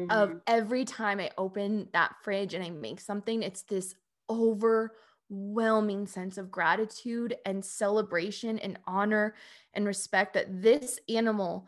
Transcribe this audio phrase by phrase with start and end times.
[0.00, 0.10] mm-hmm.
[0.10, 3.94] of every time I open that fridge and I make something, it's this
[4.28, 9.34] overwhelming sense of gratitude and celebration and honor
[9.74, 11.66] and respect that this animal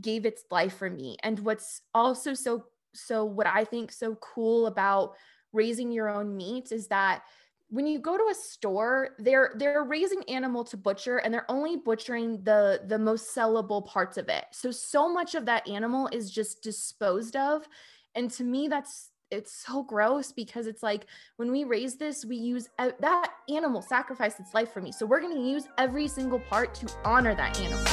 [0.00, 1.16] gave its life for me.
[1.22, 5.14] And what's also so so what I think so cool about
[5.52, 7.22] raising your own meat is that
[7.70, 11.76] when you go to a store they're they're raising animal to butcher and they're only
[11.76, 14.44] butchering the the most sellable parts of it.
[14.50, 17.68] So so much of that animal is just disposed of.
[18.16, 22.34] And to me that's it's so gross because it's like when we raise this we
[22.34, 24.90] use that animal sacrificed its life for me.
[24.90, 27.86] So we're going to use every single part to honor that animal.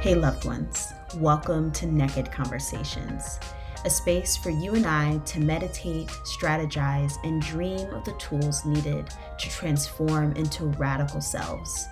[0.00, 0.94] Hey loved ones.
[1.18, 3.38] Welcome to naked conversations
[3.84, 9.10] a space for you and I to meditate, strategize, and dream of the tools needed
[9.38, 11.86] to transform into radical selves.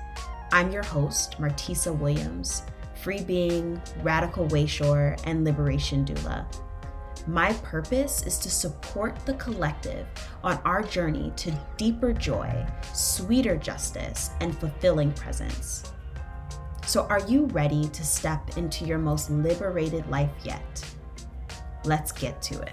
[0.53, 2.63] I'm your host, Martisa Williams,
[3.03, 6.45] free being, radical wayshower, and liberation doula.
[7.27, 10.07] My purpose is to support the collective
[10.43, 15.93] on our journey to deeper joy, sweeter justice, and fulfilling presence.
[16.87, 20.85] So, are you ready to step into your most liberated life yet?
[21.85, 22.73] Let's get to it.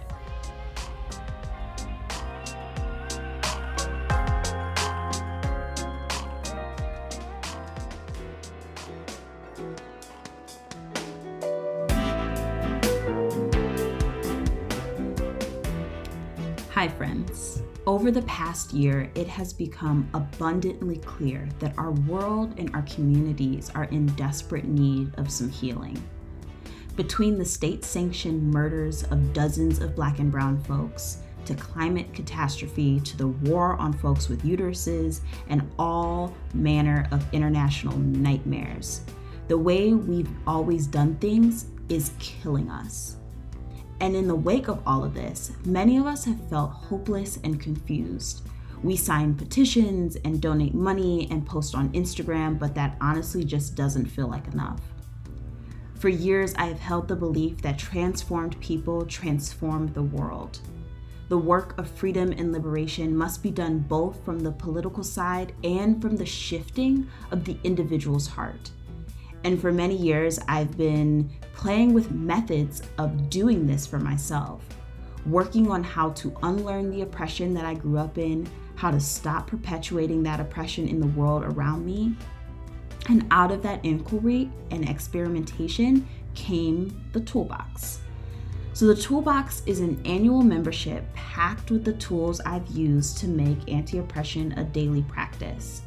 [16.72, 17.64] Hi, friends.
[17.88, 23.72] Over the past year, it has become abundantly clear that our world and our communities
[23.74, 26.00] are in desperate need of some healing.
[26.98, 33.00] Between the state sanctioned murders of dozens of black and brown folks, to climate catastrophe,
[33.02, 39.02] to the war on folks with uteruses, and all manner of international nightmares,
[39.48, 43.18] the way we've always done things is killing us.
[44.00, 47.62] And in the wake of all of this, many of us have felt hopeless and
[47.62, 48.42] confused.
[48.82, 54.08] We sign petitions and donate money and post on Instagram, but that honestly just doesn't
[54.08, 54.82] feel like enough.
[56.00, 60.60] For years, I have held the belief that transformed people transform the world.
[61.30, 66.00] The work of freedom and liberation must be done both from the political side and
[66.00, 68.70] from the shifting of the individual's heart.
[69.44, 74.64] And for many years, I've been playing with methods of doing this for myself,
[75.26, 79.48] working on how to unlearn the oppression that I grew up in, how to stop
[79.48, 82.16] perpetuating that oppression in the world around me,
[83.08, 88.00] and out of that inquiry and experimentation came the toolbox.
[88.74, 93.72] So, the toolbox is an annual membership packed with the tools I've used to make
[93.72, 95.82] anti oppression a daily practice.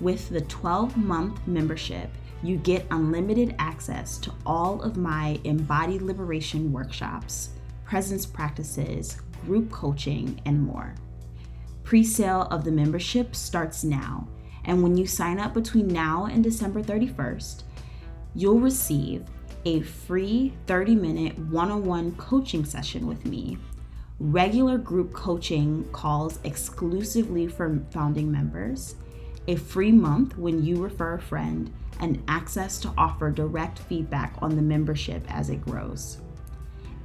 [0.00, 2.08] With the 12 month membership,
[2.42, 7.50] you get unlimited access to all of my embodied liberation workshops,
[7.84, 10.94] presence practices, group coaching, and more.
[11.82, 14.28] Pre sale of the membership starts now
[14.66, 17.62] and when you sign up between now and December 31st,
[18.34, 19.24] you'll receive
[19.64, 23.56] a free 30 minute one on one coaching session with me,
[24.20, 28.96] regular group coaching calls exclusively for founding members,
[29.48, 34.54] a free month when you refer a friend, and access to offer direct feedback on
[34.54, 36.18] the membership as it grows.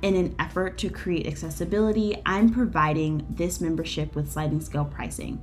[0.02, 5.40] In an effort to create accessibility, I'm providing this membership with sliding scale pricing.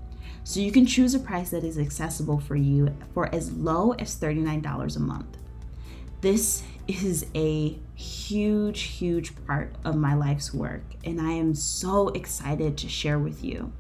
[0.49, 4.19] So you can choose a price that is accessible for you for as low as
[4.19, 5.37] $39 a month.
[6.23, 12.79] This is a huge, huge part of my life's work, and I am so excited
[12.79, 13.71] to share with you.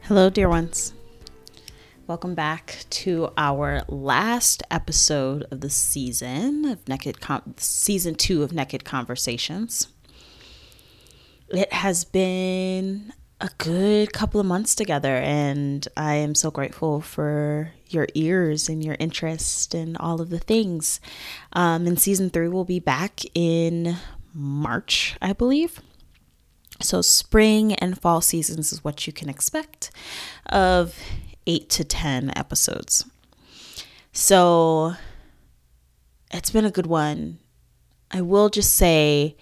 [0.07, 0.93] Hello, dear ones.
[2.05, 8.53] Welcome back to our last episode of the season of Naked Con- season 2 of
[8.53, 9.87] Naked Conversations.
[11.49, 17.71] It has been a good couple of months together and I am so grateful for
[17.87, 20.99] your ears and your interest and all of the things.
[21.53, 23.97] Um, and season 3 will be back in
[24.35, 25.81] March, I believe.
[26.81, 29.91] So, spring and fall seasons is what you can expect
[30.47, 30.97] of
[31.47, 33.05] eight to 10 episodes.
[34.11, 34.95] So,
[36.31, 37.39] it's been a good one.
[38.11, 39.35] I will just say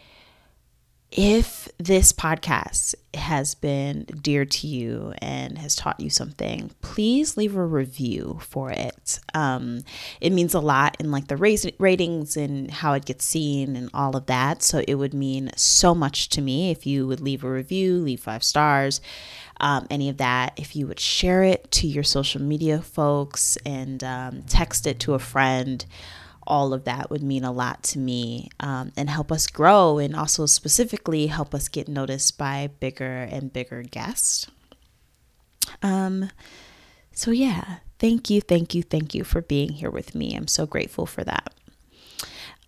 [1.16, 7.56] if this podcast has been dear to you and has taught you something, please leave
[7.56, 9.20] a review for it.
[9.36, 9.84] Um,
[10.20, 14.16] it means a lot in like the ratings and how it gets seen and all
[14.16, 14.64] of that.
[14.64, 18.22] So it would mean so much to me if you would leave a review, leave
[18.22, 19.00] five stars,
[19.60, 20.54] um, any of that.
[20.58, 25.14] If you would share it to your social media folks and um, text it to
[25.14, 25.86] a friend
[26.46, 30.16] all of that would mean a lot to me um, and help us grow and
[30.16, 34.48] also specifically help us get noticed by bigger and bigger guests.
[35.82, 36.30] Um,
[37.12, 40.36] so, yeah, thank you, thank you, thank you for being here with me.
[40.36, 41.54] I'm so grateful for that.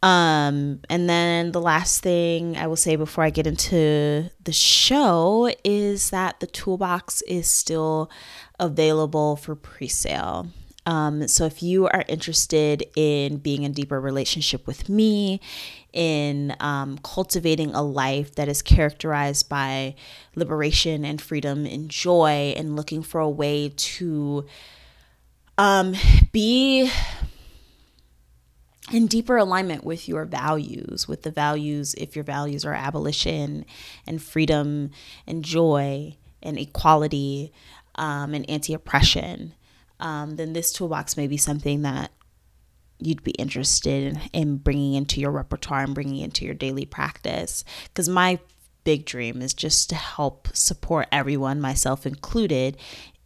[0.04, 5.51] Um, and then the last thing I will say before I get into the show
[5.63, 8.12] is that the toolbox is still
[8.60, 10.48] available for pre sale.
[10.86, 15.42] Um, so if you are interested in being in deeper relationship with me,
[15.94, 19.96] in um, cultivating a life that is characterized by
[20.36, 24.46] liberation and freedom and joy, and looking for a way to
[25.58, 25.96] um,
[26.32, 26.92] be
[28.92, 33.66] in deeper alignment with your values, with the values, if your values are abolition
[34.06, 34.92] and freedom
[35.26, 37.52] and joy and equality
[37.96, 39.54] um, and anti oppression
[40.00, 42.12] um, then this toolbox may be something that
[43.00, 47.63] you'd be interested in, in bringing into your repertoire and bringing into your daily practice.
[47.86, 48.39] Because my
[48.83, 52.77] big dream is just to help support everyone, myself included,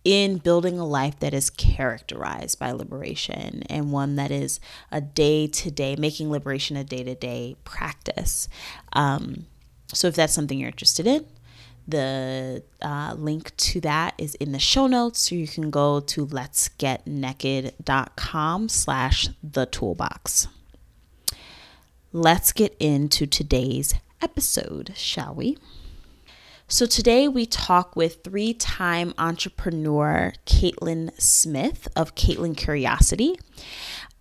[0.04, 4.60] in building a life that is characterized by liberation and one that is
[4.92, 8.48] a day to day, making liberation a day to day practice.
[8.94, 9.46] Um,
[9.94, 11.26] so, if that's something you're interested in,
[11.90, 15.30] the uh, link to that is in the show notes.
[15.30, 20.48] So you can go to letsgetnaked.com slash the toolbox.
[22.12, 25.58] Let's get into today's episode, shall we?
[26.72, 33.40] So today we talk with three-time entrepreneur Caitlin Smith of Caitlin Curiosity.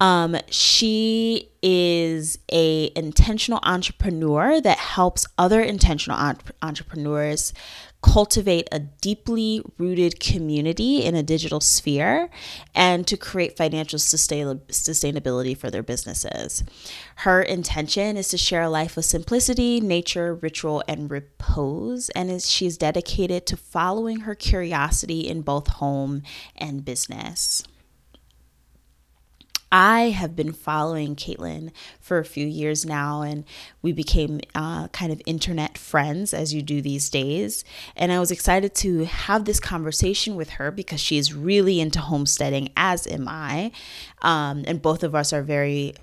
[0.00, 7.52] Um, she is a intentional entrepreneur that helps other intentional entrepreneurs
[8.00, 12.30] cultivate a deeply rooted community in a digital sphere
[12.74, 16.62] and to create financial sustain- sustainability for their businesses.
[17.16, 22.48] Her intention is to share a life of simplicity, nature, ritual, and repose, and is,
[22.48, 26.22] she's dedicated to following her curiosity in both home
[26.56, 27.64] and business.
[29.70, 33.44] I have been following Caitlin for a few years now, and
[33.82, 37.64] we became uh, kind of internet friends as you do these days.
[37.94, 42.00] And I was excited to have this conversation with her because she is really into
[42.00, 43.72] homesteading, as am I.
[44.22, 45.94] Um, and both of us are very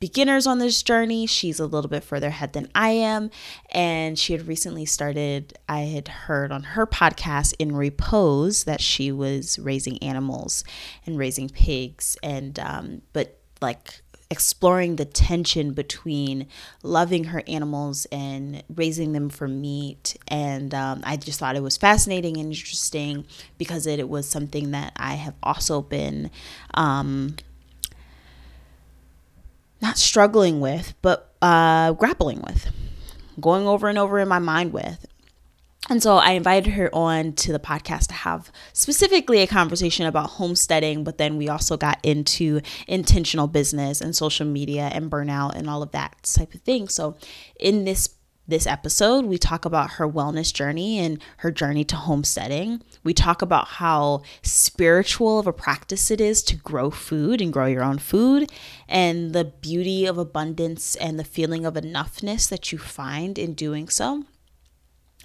[0.00, 1.26] beginners on this journey.
[1.26, 3.30] She's a little bit further ahead than I am.
[3.70, 9.12] And she had recently started, I had heard on her podcast in Repose that she
[9.12, 10.64] was raising animals
[11.06, 12.16] and raising pigs.
[12.22, 16.46] And, um, but like, exploring the tension between
[16.82, 20.16] loving her animals and raising them for meat.
[20.28, 23.24] And um, I just thought it was fascinating and interesting
[23.56, 26.30] because it, it was something that I have also been
[26.74, 27.36] um,
[29.80, 32.70] not struggling with, but uh, grappling with,
[33.40, 35.06] going over and over in my mind with.
[35.90, 40.30] And so I invited her on to the podcast to have specifically a conversation about
[40.30, 45.70] homesteading, but then we also got into intentional business and social media and burnout and
[45.70, 46.88] all of that type of thing.
[46.88, 47.16] So
[47.58, 48.17] in this
[48.48, 52.82] this episode, we talk about her wellness journey and her journey to homesteading.
[53.04, 57.66] We talk about how spiritual of a practice it is to grow food and grow
[57.66, 58.50] your own food,
[58.88, 63.88] and the beauty of abundance and the feeling of enoughness that you find in doing
[63.88, 64.24] so.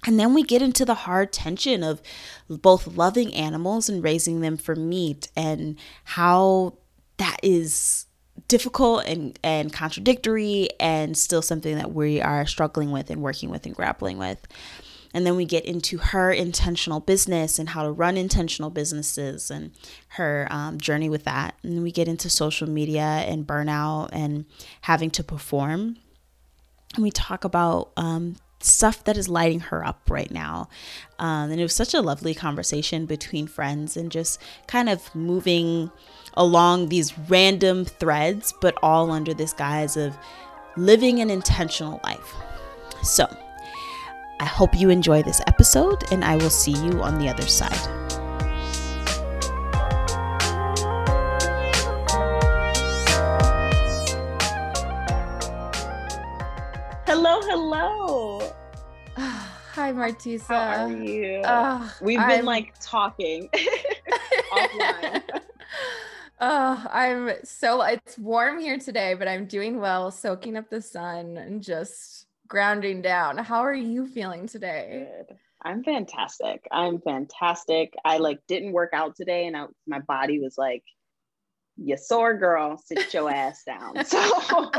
[0.06, 2.02] And then we get into the hard tension of
[2.48, 6.76] both loving animals and raising them for meat and how
[7.16, 8.04] that is
[8.48, 13.66] difficult and, and contradictory and still something that we are struggling with and working with
[13.66, 14.46] and grappling with.
[15.14, 19.70] And then we get into her intentional business and how to run intentional businesses and
[20.08, 21.54] her um, journey with that.
[21.62, 24.44] And we get into social media and burnout and
[24.82, 25.98] having to perform.
[26.96, 30.68] And we talk about um, stuff that is lighting her up right now.
[31.20, 35.92] Um, and it was such a lovely conversation between friends and just kind of moving
[36.36, 40.16] along these random threads, but all under this guise of
[40.76, 42.34] living an intentional life.
[43.02, 43.26] So,
[44.40, 47.72] I hope you enjoy this episode, and I will see you on the other side.
[57.06, 58.52] Hello, hello.
[59.16, 60.48] Hi, Martisa.
[60.48, 61.42] How are you?
[61.42, 62.44] Uh, We've been I'm...
[62.44, 63.48] like talking
[64.52, 65.40] offline.
[66.40, 71.36] Oh, I'm so it's warm here today, but I'm doing well, soaking up the sun
[71.36, 73.38] and just grounding down.
[73.38, 75.08] How are you feeling today?
[75.26, 75.36] Good.
[75.62, 76.66] I'm fantastic.
[76.70, 77.94] I'm fantastic.
[78.04, 80.82] I like didn't work out today and I, my body was like,
[81.76, 84.04] you sore girl, sit your ass down.
[84.04, 84.18] So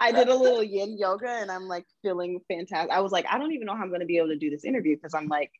[0.00, 2.90] I did a little yin yoga and I'm like feeling fantastic.
[2.90, 4.50] I was like, I don't even know how I'm going to be able to do
[4.50, 5.52] this interview because I'm like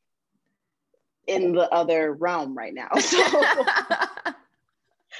[1.26, 2.88] in the other realm right now.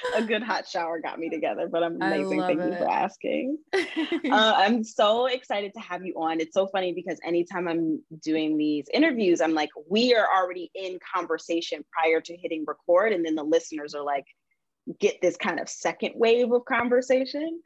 [0.01, 2.41] So a good hot shower got me together, but I'm amazing.
[2.41, 2.71] Thank it.
[2.71, 3.57] you for asking.
[3.73, 6.39] uh, I'm so excited to have you on.
[6.41, 10.99] It's so funny because anytime I'm doing these interviews, I'm like, we are already in
[11.15, 13.13] conversation prior to hitting record.
[13.13, 14.25] And then the listeners are like,
[14.99, 17.61] get this kind of second wave of conversation.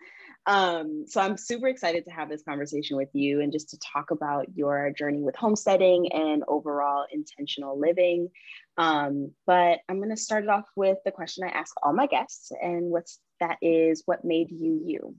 [0.50, 4.10] Um, so I'm super excited to have this conversation with you and just to talk
[4.10, 8.30] about your journey with homesteading and overall intentional living.
[8.76, 12.08] Um, but I'm going to start it off with the question I ask all my
[12.08, 15.16] guests, and what's that is what made you you?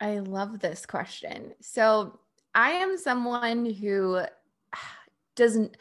[0.00, 1.52] I love this question.
[1.60, 2.18] So
[2.54, 4.22] I am someone who
[5.36, 5.76] doesn't.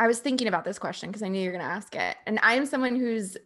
[0.00, 2.40] I was thinking about this question because I knew you're going to ask it, and
[2.42, 3.36] I am someone who's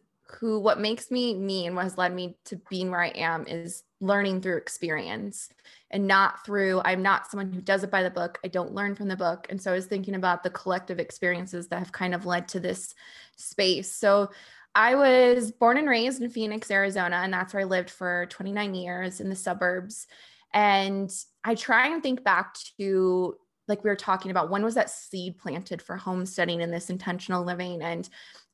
[0.41, 3.47] who what makes me me and what has led me to being where I am
[3.47, 5.49] is learning through experience
[5.91, 8.39] and not through I'm not someone who does it by the book.
[8.45, 9.47] I don't learn from the book.
[9.49, 12.61] And so I was thinking about the collective experiences that have kind of led to
[12.61, 12.95] this
[13.37, 13.91] space.
[13.91, 14.31] So
[14.75, 18.75] I was born and raised in Phoenix, Arizona, and that's where I lived for 29
[18.75, 20.07] years in the suburbs.
[20.53, 21.11] And
[21.45, 23.37] I try and think back to
[23.69, 27.45] like we were talking about when was that seed planted for homesteading and this intentional
[27.45, 28.09] living and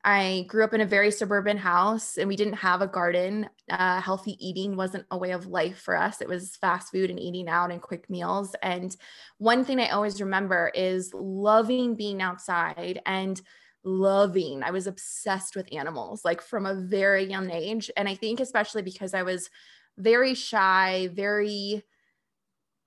[0.05, 3.49] I grew up in a very suburban house and we didn't have a garden.
[3.71, 6.21] Uh, healthy eating wasn't a way of life for us.
[6.21, 8.57] It was fast food and eating out and quick meals.
[8.63, 8.97] And
[9.39, 13.41] one thing I always remember is loving being outside and
[13.85, 14.65] loving.
[14.65, 17.89] I was obsessed with animals, like from a very young age.
[17.97, 19.51] And I think, especially because I was
[19.99, 21.85] very shy, very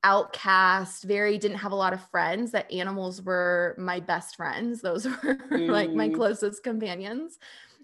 [0.05, 4.79] outcast, very didn't have a lot of friends, that animals were my best friends.
[4.79, 5.69] Those were mm.
[5.69, 6.15] like my mm.
[6.15, 7.39] closest companions.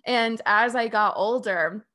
[0.05, 1.85] And as I got older,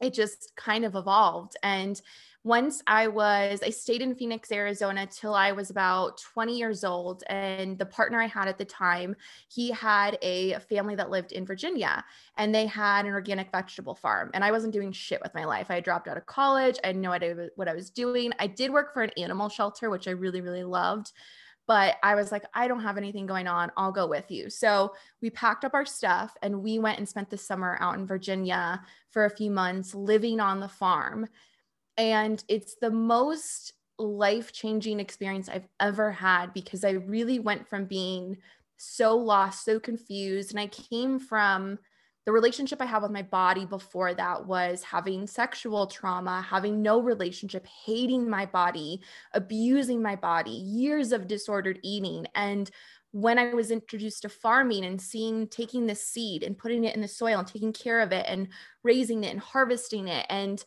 [0.00, 1.56] it just kind of evolved.
[1.64, 2.00] And
[2.44, 7.24] once I was, I stayed in Phoenix, Arizona till I was about 20 years old.
[7.28, 9.16] And the partner I had at the time,
[9.48, 12.04] he had a family that lived in Virginia
[12.36, 14.30] and they had an organic vegetable farm.
[14.34, 15.70] And I wasn't doing shit with my life.
[15.70, 16.76] I dropped out of college.
[16.84, 18.30] I had no idea what I was doing.
[18.38, 21.12] I did work for an animal shelter, which I really, really loved
[21.66, 23.72] but I was like, I don't have anything going on.
[23.76, 24.50] I'll go with you.
[24.50, 28.06] So we packed up our stuff and we went and spent the summer out in
[28.06, 31.26] Virginia for a few months living on the farm.
[31.96, 37.84] And it's the most life changing experience I've ever had because I really went from
[37.84, 38.38] being
[38.76, 40.50] so lost, so confused.
[40.50, 41.78] And I came from
[42.26, 47.00] the relationship I had with my body before that was having sexual trauma, having no
[47.00, 52.26] relationship, hating my body, abusing my body, years of disordered eating.
[52.34, 52.70] And
[53.10, 57.02] when I was introduced to farming and seeing taking this seed and putting it in
[57.02, 58.48] the soil and taking care of it and
[58.82, 60.64] raising it and harvesting it and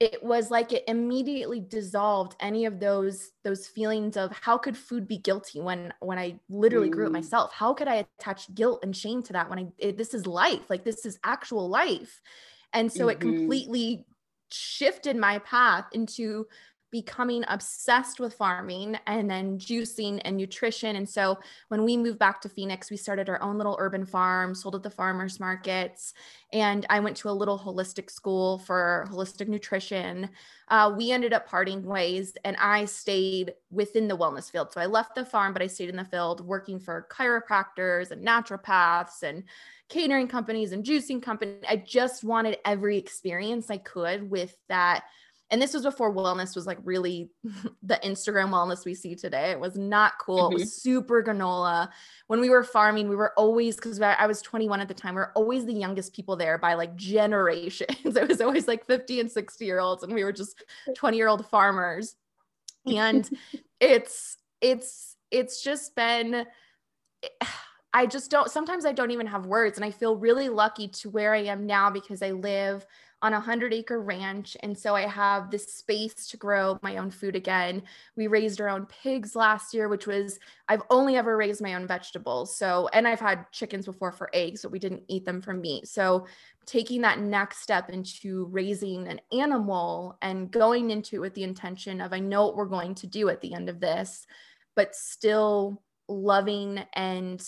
[0.00, 5.08] it was like it immediately dissolved any of those those feelings of how could food
[5.08, 6.92] be guilty when when i literally mm.
[6.92, 9.98] grew it myself how could i attach guilt and shame to that when i it,
[9.98, 12.20] this is life like this is actual life
[12.72, 13.10] and so mm-hmm.
[13.10, 14.06] it completely
[14.50, 16.46] shifted my path into
[16.90, 20.96] becoming obsessed with farming and then juicing and nutrition.
[20.96, 24.54] And so when we moved back to Phoenix, we started our own little urban farm,
[24.54, 26.14] sold at the farmers markets.
[26.52, 30.30] And I went to a little holistic school for holistic nutrition.
[30.68, 34.72] Uh, we ended up parting ways and I stayed within the wellness field.
[34.72, 38.26] So I left the farm, but I stayed in the field working for chiropractors and
[38.26, 39.44] naturopaths and
[39.88, 41.64] catering companies and juicing companies.
[41.68, 45.04] I just wanted every experience I could with that
[45.50, 47.30] and this was before wellness was like really
[47.82, 49.50] the Instagram wellness we see today.
[49.50, 50.48] It was not cool.
[50.48, 50.56] Mm-hmm.
[50.56, 51.88] It was super granola.
[52.26, 55.14] When we were farming, we were always because I was 21 at the time.
[55.14, 57.88] We are always the youngest people there by like generations.
[58.16, 60.62] it was always like 50 and 60 year olds, and we were just
[60.94, 62.14] 20 year old farmers.
[62.86, 63.28] And
[63.80, 66.44] it's it's it's just been.
[67.94, 68.50] I just don't.
[68.50, 71.66] Sometimes I don't even have words, and I feel really lucky to where I am
[71.66, 72.84] now because I live
[73.20, 74.56] on a hundred acre ranch.
[74.62, 77.82] And so I have this space to grow my own food again.
[78.16, 81.86] We raised our own pigs last year, which was, I've only ever raised my own
[81.86, 82.56] vegetables.
[82.56, 85.88] So, and I've had chickens before for eggs, but we didn't eat them for meat.
[85.88, 86.26] So,
[86.64, 92.00] taking that next step into raising an animal and going into it with the intention
[92.00, 94.26] of, I know what we're going to do at the end of this,
[94.76, 97.42] but still loving and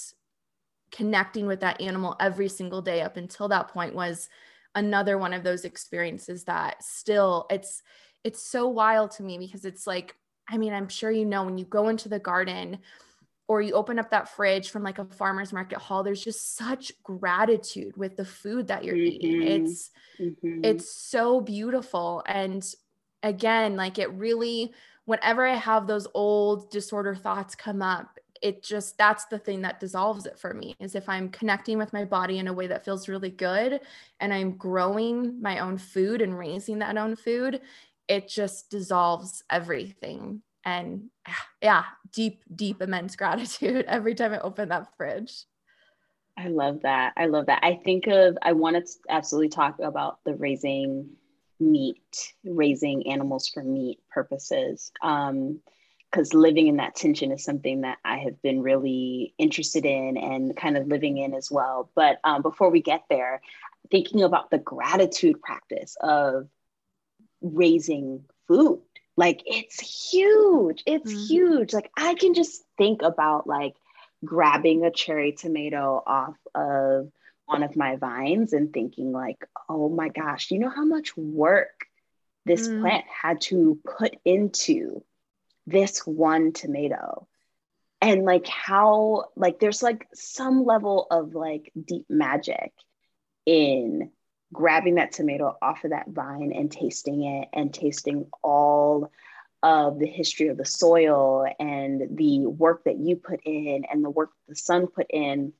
[0.90, 4.28] connecting with that animal every single day up until that point was
[4.74, 7.82] another one of those experiences that still it's
[8.22, 10.14] it's so wild to me because it's like
[10.50, 12.78] I mean, I'm sure you know when you go into the garden
[13.46, 16.92] or you open up that fridge from like a farmer's market hall, there's just such
[17.04, 19.26] gratitude with the food that you're mm-hmm.
[19.26, 19.42] eating.
[19.42, 20.64] It's mm-hmm.
[20.64, 22.22] it's so beautiful.
[22.26, 22.64] And
[23.22, 24.72] again, like it really,
[25.04, 29.80] whenever I have those old disorder thoughts come up, it just that's the thing that
[29.80, 32.84] dissolves it for me is if I'm connecting with my body in a way that
[32.84, 33.80] feels really good
[34.18, 37.60] and I'm growing my own food and raising that own food,
[38.08, 40.42] it just dissolves everything.
[40.64, 41.10] And
[41.62, 45.44] yeah, deep, deep, immense gratitude every time I open that fridge.
[46.36, 47.12] I love that.
[47.16, 47.60] I love that.
[47.62, 51.10] I think of, I want to absolutely talk about the raising
[51.58, 54.90] meat, raising animals for meat purposes.
[55.02, 55.60] Um,
[56.10, 60.56] because living in that tension is something that I have been really interested in and
[60.56, 61.90] kind of living in as well.
[61.94, 63.40] But um, before we get there,
[63.90, 66.48] thinking about the gratitude practice of
[67.40, 68.82] raising food.
[69.16, 70.82] Like it's huge.
[70.86, 71.26] It's mm-hmm.
[71.26, 71.72] huge.
[71.72, 73.74] Like I can just think about like
[74.24, 77.10] grabbing a cherry tomato off of
[77.46, 81.86] one of my vines and thinking like, "Oh my gosh, you know how much work
[82.46, 82.80] this mm.
[82.80, 85.02] plant had to put into
[85.66, 87.26] this one tomato?"
[88.00, 92.72] And like how like there's like some level of like deep magic
[93.46, 94.10] in
[94.52, 99.10] grabbing that tomato off of that vine and tasting it and tasting all
[99.62, 104.10] of the history of the soil and the work that you put in and the
[104.10, 105.52] work the sun put in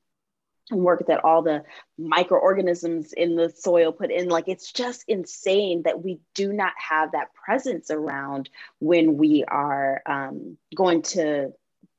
[0.70, 1.62] and work that all the
[1.98, 7.12] microorganisms in the soil put in like it's just insane that we do not have
[7.12, 8.48] that presence around
[8.78, 11.52] when we are um, going to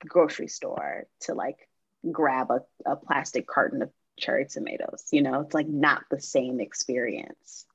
[0.08, 1.68] grocery store to like
[2.12, 5.06] grab a, a plastic carton of cherry tomatoes.
[5.12, 7.66] You know, it's like not the same experience.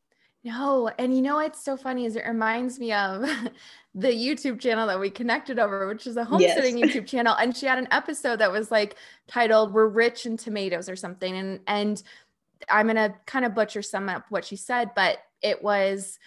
[0.46, 3.22] No, and you know what's so funny is it reminds me of
[3.96, 6.90] the YouTube channel that we connected over, which is a homesteading yes.
[6.90, 8.94] YouTube channel, and she had an episode that was like
[9.26, 12.00] titled "We're Rich in Tomatoes" or something, and and
[12.70, 16.20] I'm gonna kind of butcher some up what she said, but it was.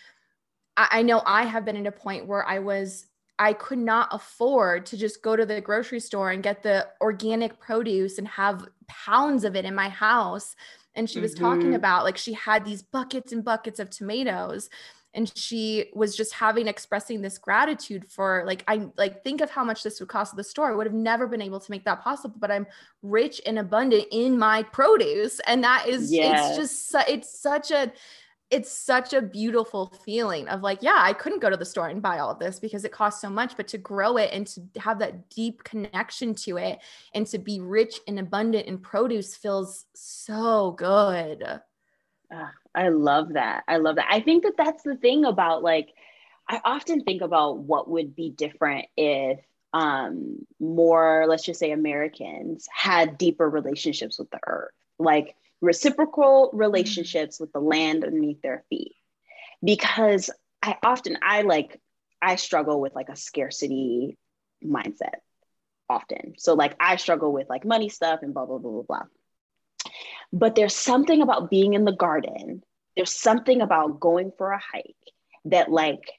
[0.76, 3.06] I, I know I have been at a point where I was
[3.40, 7.58] I could not afford to just go to the grocery store and get the organic
[7.58, 10.58] produce and have pounds of it in my house.
[11.00, 11.46] And she was mm-hmm.
[11.46, 14.70] talking about like she had these buckets and buckets of tomatoes
[15.14, 19.64] and she was just having expressing this gratitude for like i like think of how
[19.64, 22.02] much this would cost the store i would have never been able to make that
[22.02, 22.68] possible but i'm
[23.02, 26.58] rich and abundant in my produce and that is yes.
[26.58, 27.92] it's just it's such a
[28.52, 32.02] it's such a beautiful feeling of like, yeah, I couldn't go to the store and
[32.02, 34.62] buy all of this because it costs so much, but to grow it and to
[34.80, 36.80] have that deep connection to it
[37.14, 41.44] and to be rich and abundant in produce feels so good.
[41.44, 43.64] Uh, I love that.
[43.68, 44.08] I love that.
[44.10, 45.94] I think that that's the thing about like,
[46.48, 49.40] I often think about what would be different if
[49.74, 54.72] um, more, let's just say, Americans had deeper relationships with the earth.
[54.98, 56.58] Like, reciprocal mm-hmm.
[56.58, 58.96] relationships with the land underneath their feet.
[59.64, 60.30] Because
[60.62, 61.80] i often i like
[62.22, 64.18] i struggle with like a scarcity
[64.64, 65.20] mindset
[65.90, 66.36] often.
[66.38, 69.04] So like i struggle with like money stuff and blah blah blah blah blah.
[70.32, 72.64] But there's something about being in the garden.
[72.96, 74.96] There's something about going for a hike
[75.46, 76.19] that like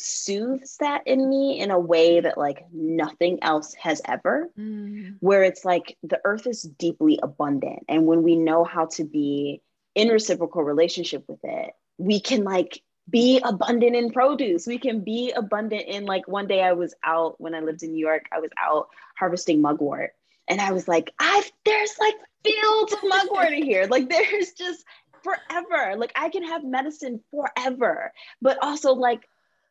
[0.00, 4.50] soothes that in me in a way that like nothing else has ever.
[4.58, 5.16] Mm.
[5.20, 9.62] where it's like the earth is deeply abundant and when we know how to be
[9.94, 14.66] in reciprocal relationship with it we can like be abundant in produce.
[14.66, 17.92] We can be abundant in like one day i was out when i lived in
[17.92, 20.12] new york i was out harvesting mugwort
[20.48, 23.86] and i was like i've there's like fields of mugwort in here.
[23.86, 24.84] Like there's just
[25.22, 25.96] forever.
[25.96, 28.12] Like i can have medicine forever.
[28.40, 29.28] But also like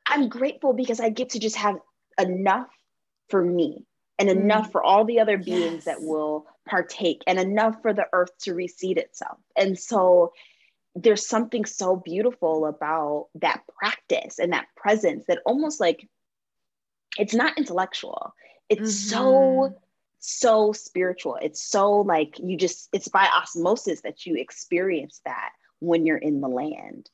[0.09, 1.77] I'm grateful because I get to just have
[2.19, 2.67] enough
[3.29, 3.85] for me
[4.17, 4.33] and mm.
[4.33, 5.85] enough for all the other beings yes.
[5.85, 9.37] that will partake and enough for the earth to reseed itself.
[9.55, 10.33] And so
[10.95, 16.07] there's something so beautiful about that practice and that presence that almost like
[17.17, 18.33] it's not intellectual.
[18.67, 19.15] It's mm-hmm.
[19.15, 19.75] so
[20.19, 21.37] so spiritual.
[21.41, 26.41] It's so like you just it's by osmosis that you experience that when you're in
[26.41, 27.09] the land.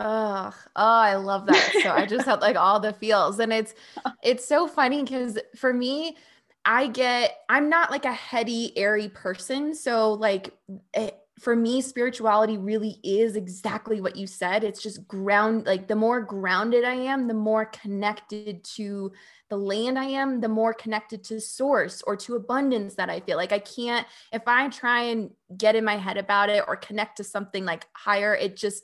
[0.00, 1.72] Oh, oh, I love that.
[1.82, 3.40] So I just had like all the feels.
[3.40, 3.74] And it's
[4.22, 6.16] it's so funny because for me,
[6.64, 9.74] I get I'm not like a heady, airy person.
[9.74, 10.54] So like
[10.94, 15.94] it, for me spirituality really is exactly what you said it's just ground like the
[15.94, 19.12] more grounded i am the more connected to
[19.48, 23.36] the land i am the more connected to source or to abundance that i feel
[23.36, 27.16] like i can't if i try and get in my head about it or connect
[27.18, 28.82] to something like higher it just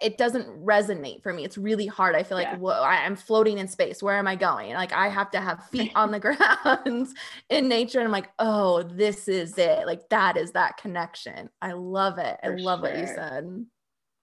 [0.00, 1.44] it doesn't resonate for me.
[1.44, 2.14] It's really hard.
[2.14, 2.56] I feel like yeah.
[2.56, 4.02] whoa, I'm floating in space.
[4.02, 4.74] Where am I going?
[4.74, 7.08] Like I have to have feet on the ground
[7.50, 7.98] in nature.
[7.98, 9.86] And I'm like, oh, this is it.
[9.86, 11.50] Like that is that connection.
[11.60, 12.38] I love it.
[12.42, 12.90] I love sure.
[12.90, 13.66] what you said.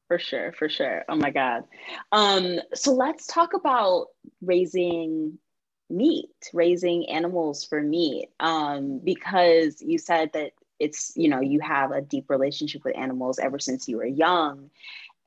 [0.08, 1.04] For sure, for sure.
[1.10, 1.66] Oh my God.
[2.12, 4.08] Um, so let's talk about
[4.42, 5.38] raising
[5.90, 8.30] meat, raising animals for meat.
[8.40, 13.38] Um, because you said that it's, you know, you have a deep relationship with animals
[13.38, 14.70] ever since you were young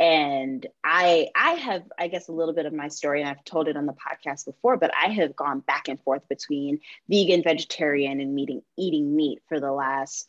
[0.03, 3.69] and i i have i guess a little bit of my story and i've told
[3.69, 8.21] it on the podcast before but i have gone back and forth between vegan vegetarian
[8.21, 10.29] and meeting eating meat for the last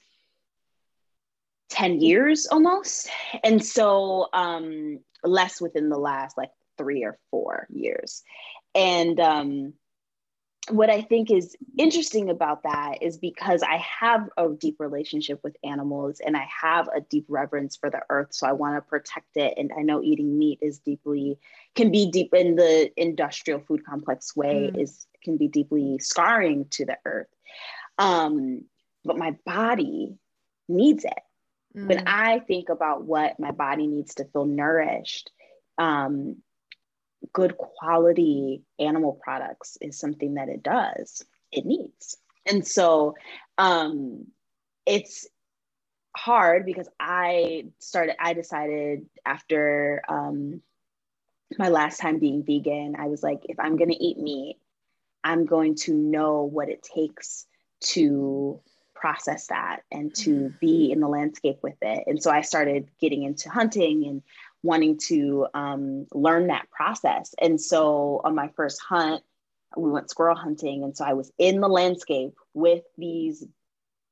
[1.74, 3.10] 10 years almost.
[3.44, 8.24] And so um less within the last like three or four years.
[8.76, 9.74] And um
[10.70, 15.58] what I think is interesting about that is because I have a deep relationship with
[15.64, 18.30] animals and I have a deep reverence for the earth.
[18.32, 19.56] So I want to protect it.
[19.58, 21.38] And I know eating meat is deeply,
[21.76, 24.82] can be deep in the industrial food complex way, mm.
[24.82, 27.28] is can be deeply scarring to the earth.
[27.98, 28.64] Um,
[29.04, 30.16] but my body
[30.70, 31.20] needs it.
[31.78, 31.88] Mm.
[31.88, 35.30] When I think about what my body needs to feel nourished,
[35.78, 36.38] um,
[37.32, 42.18] good quality animal products is something that it does, it needs.
[42.46, 43.16] And so
[43.58, 44.28] um,
[44.86, 45.28] it's
[46.16, 50.62] hard because I started, I decided after um,
[51.58, 54.58] my last time being vegan, I was like, if I'm going to eat meat,
[55.24, 57.46] I'm going to know what it takes
[57.82, 58.60] to
[58.94, 62.04] process that and to be in the landscape with it.
[62.08, 64.22] And so I started getting into hunting and
[64.64, 67.36] wanting to um, learn that process.
[67.40, 69.22] And so on my first hunt,
[69.76, 70.84] we went squirrel hunting.
[70.84, 73.46] And so I was in the landscape with these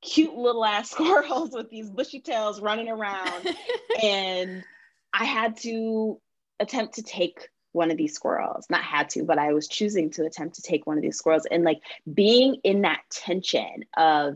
[0.02, 3.48] cute little ass squirrels with these bushy tails running around.
[4.04, 4.64] and
[5.14, 6.20] I had to
[6.60, 10.26] attempt to take one of these squirrels not had to but i was choosing to
[10.26, 11.80] attempt to take one of these squirrels and like
[12.14, 14.36] being in that tension of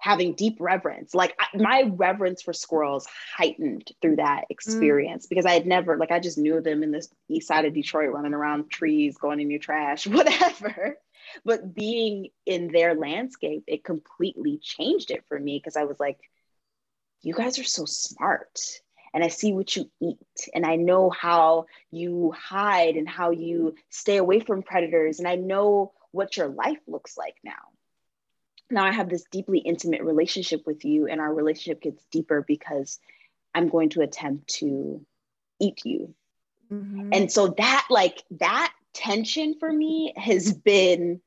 [0.00, 1.14] having deep reverence.
[1.14, 5.28] Like I, my reverence for squirrels heightened through that experience mm.
[5.28, 8.12] because I had never, like, I just knew them in the east side of Detroit
[8.12, 10.96] running around trees, going in your trash, whatever.
[11.44, 16.18] But being in their landscape, it completely changed it for me because I was like,
[17.22, 18.58] you guys are so smart.
[19.12, 23.74] And I see what you eat, and I know how you hide and how you
[23.88, 27.70] stay away from predators, and I know what your life looks like now
[28.70, 32.98] now I have this deeply intimate relationship with you, and our relationship gets deeper because
[33.54, 35.04] I'm going to attempt to
[35.60, 36.14] eat you.
[36.72, 37.10] Mm-hmm.
[37.12, 41.20] And so that, like, that tension for me has been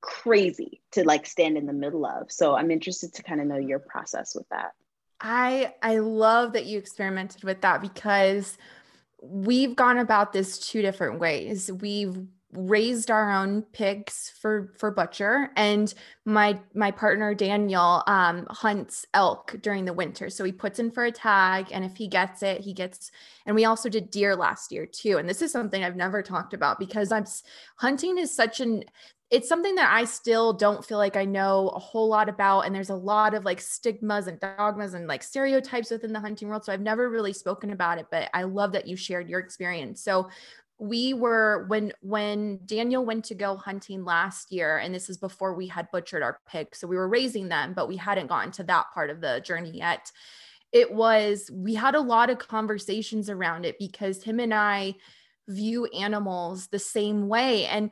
[0.00, 2.30] crazy to like stand in the middle of.
[2.30, 4.72] So I'm interested to kind of know your process with that.
[5.20, 8.56] I I love that you experimented with that because
[9.20, 11.70] we've gone about this two different ways.
[11.72, 12.16] We've
[12.52, 15.92] raised our own pigs for for butcher and
[16.24, 21.04] my my partner daniel um hunts elk during the winter so he puts in for
[21.04, 23.10] a tag and if he gets it he gets
[23.44, 26.54] and we also did deer last year too and this is something i've never talked
[26.54, 27.26] about because i'm
[27.76, 28.82] hunting is such an
[29.30, 32.62] it's something that I still don't feel like I know a whole lot about.
[32.62, 36.48] And there's a lot of like stigmas and dogmas and like stereotypes within the hunting
[36.48, 36.64] world.
[36.64, 40.00] So I've never really spoken about it, but I love that you shared your experience.
[40.00, 40.30] So
[40.78, 45.54] we were when when Daniel went to go hunting last year and this is before
[45.54, 48.62] we had butchered our pigs so we were raising them but we hadn't gotten to
[48.62, 50.12] that part of the journey yet.
[50.70, 54.94] It was we had a lot of conversations around it because him and I
[55.48, 57.90] view animals the same way and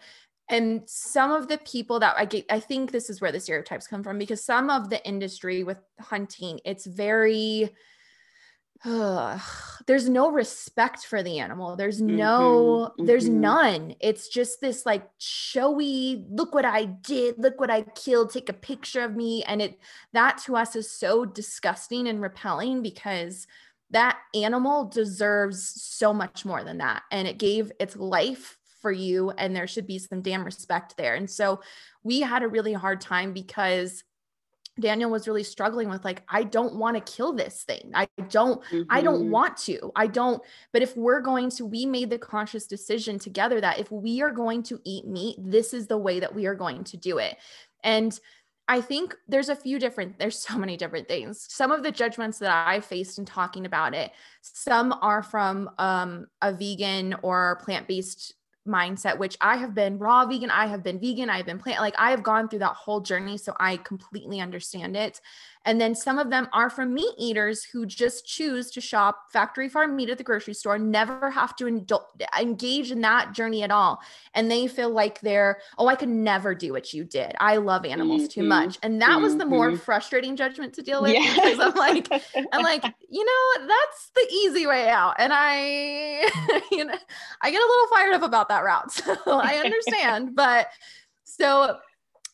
[0.48, 3.88] and some of the people that I get I think this is where the stereotypes
[3.88, 7.74] come from because some of the industry with hunting it's very
[8.84, 11.76] there's no respect for the animal.
[11.76, 13.40] There's no mm-hmm, there's mm-hmm.
[13.40, 13.94] none.
[14.00, 17.38] It's just this like showy look what i did.
[17.38, 18.32] Look what i killed.
[18.32, 19.42] Take a picture of me.
[19.44, 19.78] And it
[20.12, 23.46] that to us is so disgusting and repelling because
[23.90, 27.02] that animal deserves so much more than that.
[27.10, 31.14] And it gave its life for you and there should be some damn respect there.
[31.14, 31.60] And so
[32.02, 34.04] we had a really hard time because
[34.78, 37.92] Daniel was really struggling with like I don't want to kill this thing.
[37.94, 38.82] I don't mm-hmm.
[38.90, 39.30] I don't mm-hmm.
[39.30, 39.90] want to.
[39.96, 43.90] I don't but if we're going to we made the conscious decision together that if
[43.90, 46.96] we are going to eat meat, this is the way that we are going to
[46.96, 47.36] do it.
[47.82, 48.18] And
[48.68, 51.46] I think there's a few different, there's so many different things.
[51.48, 54.10] Some of the judgments that I faced in talking about it,
[54.42, 58.34] some are from um, a vegan or plant based
[58.66, 61.80] mindset, which I have been raw vegan, I have been vegan, I have been plant,
[61.80, 63.38] like I have gone through that whole journey.
[63.38, 65.20] So I completely understand it.
[65.66, 69.68] And then some of them are from meat eaters who just choose to shop factory
[69.68, 72.06] farm meat at the grocery store, never have to indul-
[72.40, 74.00] engage in that journey at all.
[74.32, 77.34] And they feel like they're, oh, I could never do what you did.
[77.40, 78.40] I love animals mm-hmm.
[78.40, 78.78] too much.
[78.82, 79.22] And that mm-hmm.
[79.22, 79.78] was the more mm-hmm.
[79.78, 81.34] frustrating judgment to deal with yeah.
[81.34, 82.08] because I'm like,
[82.52, 85.16] I'm like, you know, that's the easy way out.
[85.18, 86.96] And I, you know,
[87.42, 88.92] I get a little fired up about that route.
[89.26, 90.36] So I understand.
[90.36, 90.68] but
[91.24, 91.78] so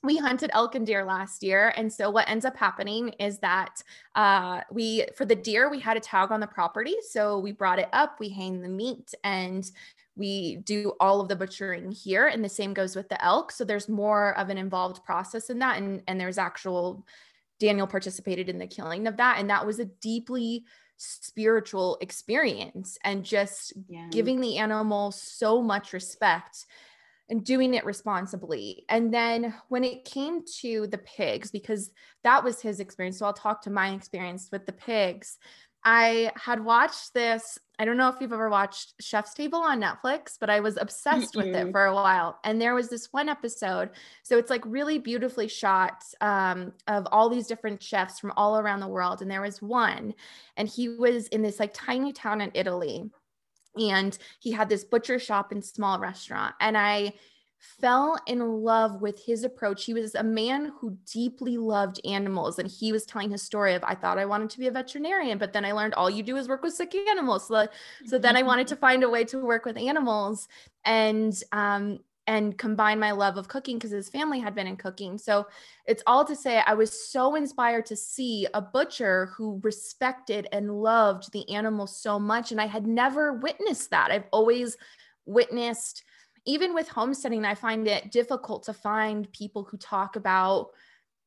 [0.03, 3.83] we hunted elk and deer last year and so what ends up happening is that
[4.15, 7.79] uh, we for the deer we had a tag on the property so we brought
[7.79, 9.71] it up we hang the meat and
[10.15, 13.65] we do all of the butchering here and the same goes with the elk so
[13.65, 17.07] there's more of an involved process in that and and there's actual
[17.61, 20.65] daniel participated in the killing of that and that was a deeply
[20.97, 24.07] spiritual experience and just yeah.
[24.11, 26.67] giving the animal so much respect
[27.29, 28.85] and doing it responsibly.
[28.89, 31.91] And then when it came to the pigs, because
[32.25, 35.39] that was his experience, so I'll talk to my experience with the pigs.
[35.85, 37.59] I had watched this.
[37.79, 41.35] I don't know if you've ever watched Chef's Table on Netflix, but I was obsessed
[41.35, 41.49] mm-hmm.
[41.49, 42.39] with it for a while.
[42.45, 43.91] And there was this one episode.
[44.23, 48.81] So it's like really beautifully shot um, of all these different chefs from all around
[48.81, 49.23] the world.
[49.23, 50.15] And there was one,
[50.57, 53.11] and he was in this like tiny town in Italy
[53.79, 57.13] and he had this butcher shop and small restaurant and i
[57.81, 59.85] fell in love with his approach.
[59.85, 63.85] He was a man who deeply loved animals and he was telling his story of
[63.85, 66.37] i thought i wanted to be a veterinarian but then i learned all you do
[66.37, 67.47] is work with sick animals.
[67.47, 67.69] So,
[68.05, 70.49] so then i wanted to find a way to work with animals
[70.85, 75.19] and um, and combine my love of cooking because his family had been in cooking.
[75.19, 75.47] So
[75.87, 80.83] it's all to say, I was so inspired to see a butcher who respected and
[80.83, 82.53] loved the animal so much.
[82.53, 84.11] And I had never witnessed that.
[84.13, 84.77] I've always
[85.27, 86.05] witnessed,
[86.47, 90.69] even with homesteading, I find it difficult to find people who talk about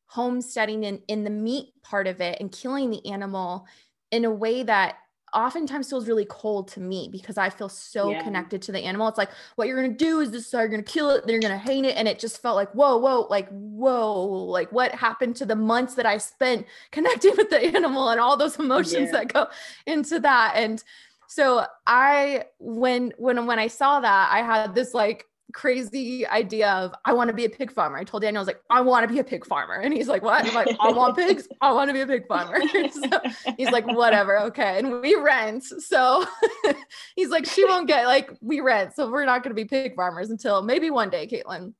[0.08, 3.66] homesteading in, in the meat part of it and killing the animal
[4.12, 4.96] in a way that
[5.36, 8.24] oftentimes feels really cold to me because I feel so yeah.
[8.24, 9.08] connected to the animal.
[9.08, 11.58] It's like, what you're gonna do is this, you're gonna kill it, then you're gonna
[11.58, 11.96] hate it.
[11.98, 15.96] And it just felt like, whoa, whoa, like, whoa, like what happened to the months
[15.96, 19.20] that I spent connecting with the animal and all those emotions yeah.
[19.20, 19.48] that go
[19.86, 20.54] into that.
[20.56, 20.84] And
[21.28, 26.94] so I when when when I saw that, I had this like crazy idea of
[27.06, 27.98] I want to be a pig farmer.
[27.98, 29.76] I told Daniel, I was like, I want to be a pig farmer.
[29.76, 30.46] And he's like, What?
[30.46, 31.48] I'm like, I want pigs.
[31.62, 32.60] I want to be a pig farmer.
[32.92, 33.22] so
[33.58, 34.80] he's like, whatever, okay.
[34.80, 35.64] And we rent.
[35.64, 36.26] So
[37.16, 38.96] he's like, she won't get like we rent.
[38.96, 41.74] So we're not gonna be pig farmers until maybe one day, Caitlin.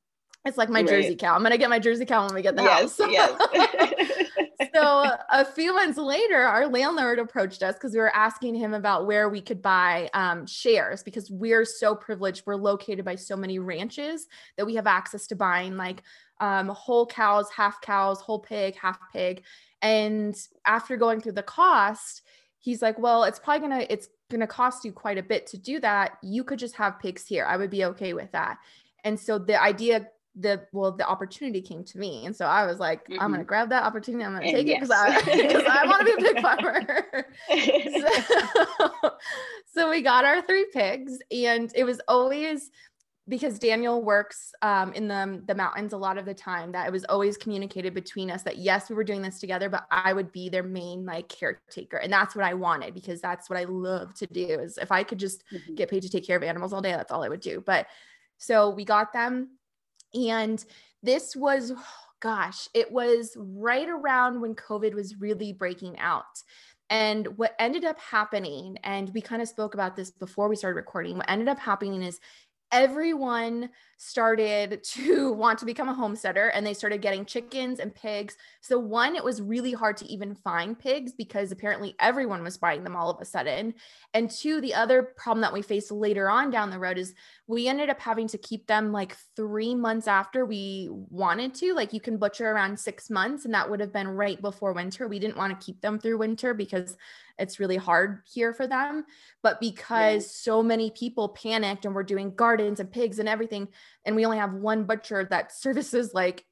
[0.46, 0.88] It's like my right.
[0.88, 1.34] Jersey cow.
[1.34, 3.10] I'm gonna get my Jersey cow when we get the yes, house.
[3.10, 4.05] Yes.
[4.74, 9.06] So a few months later, our landlord approached us because we were asking him about
[9.06, 12.44] where we could buy um, shares because we're so privileged.
[12.46, 16.02] We're located by so many ranches that we have access to buying like
[16.40, 19.42] um, whole cows, half cows, whole pig, half pig.
[19.82, 20.34] And
[20.66, 22.22] after going through the cost,
[22.58, 25.80] he's like, "Well, it's probably gonna it's gonna cost you quite a bit to do
[25.80, 26.18] that.
[26.22, 27.44] You could just have pigs here.
[27.44, 28.58] I would be okay with that."
[29.04, 32.78] And so the idea the well the opportunity came to me and so i was
[32.78, 33.20] like mm-hmm.
[33.20, 34.76] i'm gonna grab that opportunity i'm gonna take yes.
[34.76, 37.06] it because i i want to be a pig farmer
[39.00, 39.10] so,
[39.74, 42.70] so, we got our three pigs and it was always
[43.28, 46.92] because daniel works um, in the, the mountains a lot of the time that it
[46.92, 50.30] was always communicated between us that yes we were doing this together but i would
[50.32, 54.12] be their main like caretaker and that's what i wanted because that's what i love
[54.12, 55.74] to do is if i could just mm-hmm.
[55.74, 57.86] get paid to take care of animals all day that's all i would do but
[58.38, 59.48] so we got them
[60.16, 60.64] and
[61.02, 61.72] this was,
[62.20, 66.42] gosh, it was right around when COVID was really breaking out.
[66.88, 70.76] And what ended up happening, and we kind of spoke about this before we started
[70.76, 72.20] recording, what ended up happening is
[72.70, 78.36] everyone started to want to become a homesteader and they started getting chickens and pigs.
[78.60, 82.84] So, one, it was really hard to even find pigs because apparently everyone was buying
[82.84, 83.74] them all of a sudden.
[84.14, 87.14] And two, the other problem that we faced later on down the road is
[87.46, 91.74] we ended up having to keep them like three months after we wanted to.
[91.74, 95.08] Like, you can butcher around six months, and that would have been right before winter.
[95.08, 96.96] We didn't want to keep them through winter because
[97.38, 99.04] it's really hard here for them.
[99.42, 100.52] But because yeah.
[100.52, 103.68] so many people panicked and were doing gardens and pigs and everything,
[104.04, 106.44] and we only have one butcher that services like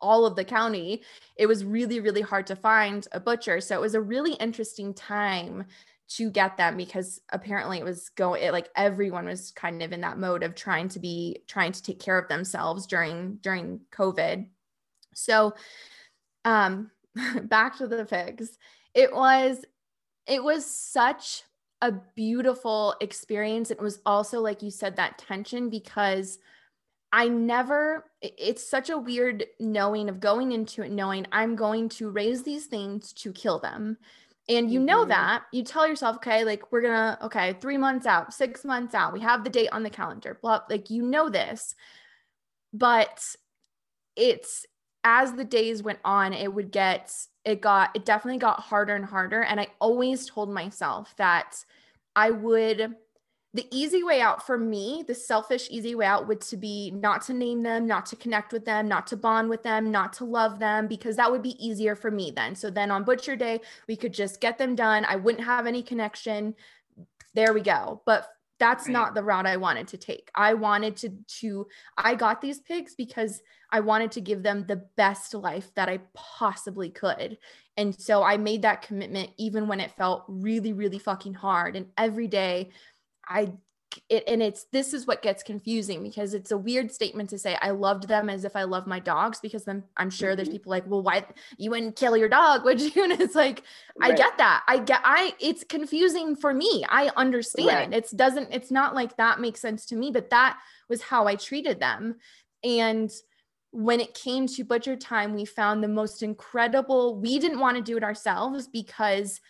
[0.00, 1.02] all of the county,
[1.36, 3.60] it was really, really hard to find a butcher.
[3.60, 5.64] So it was a really interesting time
[6.16, 10.02] to get them because apparently it was going it, like everyone was kind of in
[10.02, 14.46] that mode of trying to be trying to take care of themselves during during covid
[15.14, 15.54] So,
[16.44, 16.90] um,
[17.44, 18.58] back to the pigs.
[18.94, 19.64] It was,
[20.26, 21.44] it was such
[21.82, 23.70] a beautiful experience.
[23.70, 26.38] It was also, like you said, that tension because
[27.12, 32.08] I never, it's such a weird knowing of going into it, knowing I'm going to
[32.08, 33.98] raise these things to kill them.
[34.48, 35.10] And you know mm-hmm.
[35.10, 39.12] that you tell yourself, okay, like we're gonna, okay, three months out, six months out,
[39.12, 41.74] we have the date on the calendar, blah, like you know this.
[42.72, 43.22] But
[44.16, 44.66] it's
[45.04, 47.12] as the days went on, it would get,
[47.44, 49.42] it got, it definitely got harder and harder.
[49.42, 51.64] And I always told myself that
[52.14, 52.94] I would
[53.54, 57.20] the easy way out for me, the selfish easy way out would to be not
[57.22, 60.24] to name them, not to connect with them, not to bond with them, not to
[60.24, 62.54] love them because that would be easier for me then.
[62.54, 65.04] So then on butcher day, we could just get them done.
[65.04, 66.54] I wouldn't have any connection.
[67.34, 68.00] There we go.
[68.06, 68.26] But
[68.62, 68.92] that's right.
[68.92, 70.30] not the route I wanted to take.
[70.36, 71.08] I wanted to
[71.40, 71.66] to
[71.98, 75.98] I got these pigs because I wanted to give them the best life that I
[76.14, 77.38] possibly could.
[77.76, 81.86] And so I made that commitment even when it felt really really fucking hard and
[81.98, 82.70] every day
[83.26, 83.52] I
[84.08, 87.56] it, and it's this is what gets confusing because it's a weird statement to say
[87.60, 90.56] I loved them as if I love my dogs because then I'm sure there's mm-hmm.
[90.56, 91.24] people like well why
[91.58, 93.62] you wouldn't kill your dog would you and it's like
[93.98, 94.12] right.
[94.12, 97.92] I get that I get I it's confusing for me I understand right.
[97.92, 101.36] it's doesn't it's not like that makes sense to me but that was how I
[101.36, 102.16] treated them
[102.64, 103.10] and
[103.70, 107.82] when it came to butcher time we found the most incredible we didn't want to
[107.82, 109.40] do it ourselves because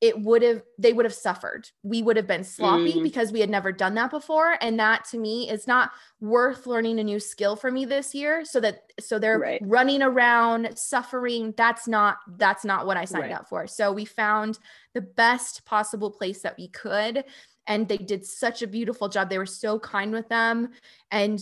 [0.00, 1.70] it would have they would have suffered.
[1.82, 3.02] We would have been sloppy mm.
[3.02, 4.58] because we had never done that before.
[4.60, 8.44] And that to me is not worth learning a new skill for me this year
[8.44, 9.60] so that so they're right.
[9.64, 11.54] running around suffering.
[11.56, 13.32] That's not that's not what i signed right.
[13.32, 13.66] up for.
[13.66, 14.58] So we found
[14.92, 17.24] the best possible place that we could.
[17.66, 19.30] And they did such a beautiful job.
[19.30, 20.70] They were so kind with them
[21.10, 21.40] and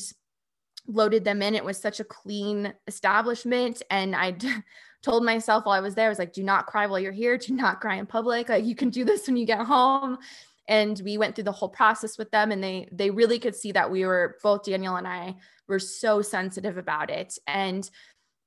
[0.87, 1.55] loaded them in.
[1.55, 3.83] It was such a clean establishment.
[3.91, 4.37] And i
[5.03, 7.37] told myself while I was there, I was like, do not cry while you're here.
[7.37, 8.49] Do not cry in public.
[8.49, 10.19] Like you can do this when you get home.
[10.69, 13.73] And we went through the whole process with them and they they really could see
[13.73, 15.35] that we were both Daniel and I
[15.67, 17.37] were so sensitive about it.
[17.49, 17.88] And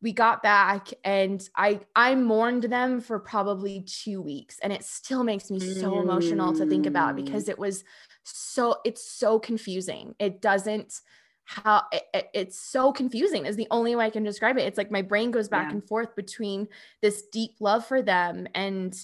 [0.02, 5.24] we got back and I I mourned them for probably 2 weeks and it still
[5.24, 7.26] makes me so emotional to think about mm.
[7.26, 7.84] because it was
[8.24, 10.16] so it's so confusing.
[10.18, 11.02] It doesn't
[11.46, 14.64] how it, it's so confusing is the only way I can describe it.
[14.64, 15.76] It's like my brain goes back yeah.
[15.76, 16.68] and forth between
[17.02, 18.96] this deep love for them and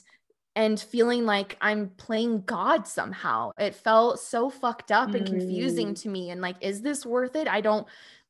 [0.56, 3.52] and feeling like I'm playing God somehow.
[3.58, 6.02] It felt so fucked up and confusing mm.
[6.02, 7.48] to me and like is this worth it?
[7.48, 7.88] I don't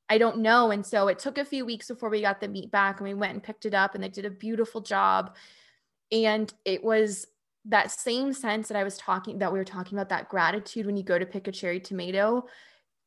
[0.09, 0.71] I don't know.
[0.71, 3.13] And so it took a few weeks before we got the meat back and we
[3.13, 5.35] went and picked it up and they did a beautiful job.
[6.11, 7.27] And it was
[7.65, 10.97] that same sense that I was talking that we were talking about that gratitude when
[10.97, 12.45] you go to pick a cherry tomato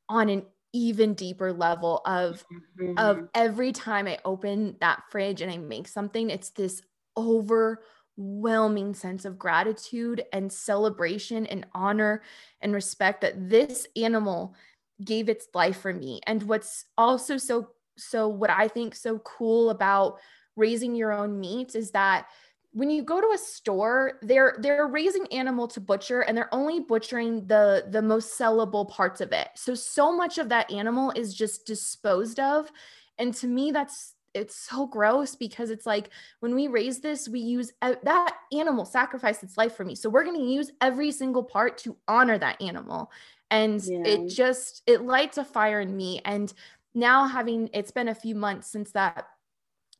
[0.08, 2.98] on an even deeper level of mm-hmm.
[2.98, 6.82] of every time I open that fridge and I make something, it's this
[7.16, 12.22] overwhelming sense of gratitude and celebration and honor
[12.60, 14.54] and respect that this animal
[15.02, 16.20] gave its life for me.
[16.26, 20.18] And what's also so so what I think so cool about
[20.56, 22.26] raising your own meat is that
[22.74, 26.80] when you go to a store they're they're raising animal to butcher and they're only
[26.80, 29.48] butchering the the most sellable parts of it.
[29.54, 32.70] So so much of that animal is just disposed of.
[33.16, 36.10] And to me that's it's so gross because it's like
[36.40, 39.94] when we raise this we use uh, that animal sacrificed its life for me.
[39.94, 43.12] So we're going to use every single part to honor that animal.
[43.52, 44.02] And yeah.
[44.04, 46.20] it just it lights a fire in me.
[46.24, 46.52] And
[46.92, 49.28] now having it's been a few months since that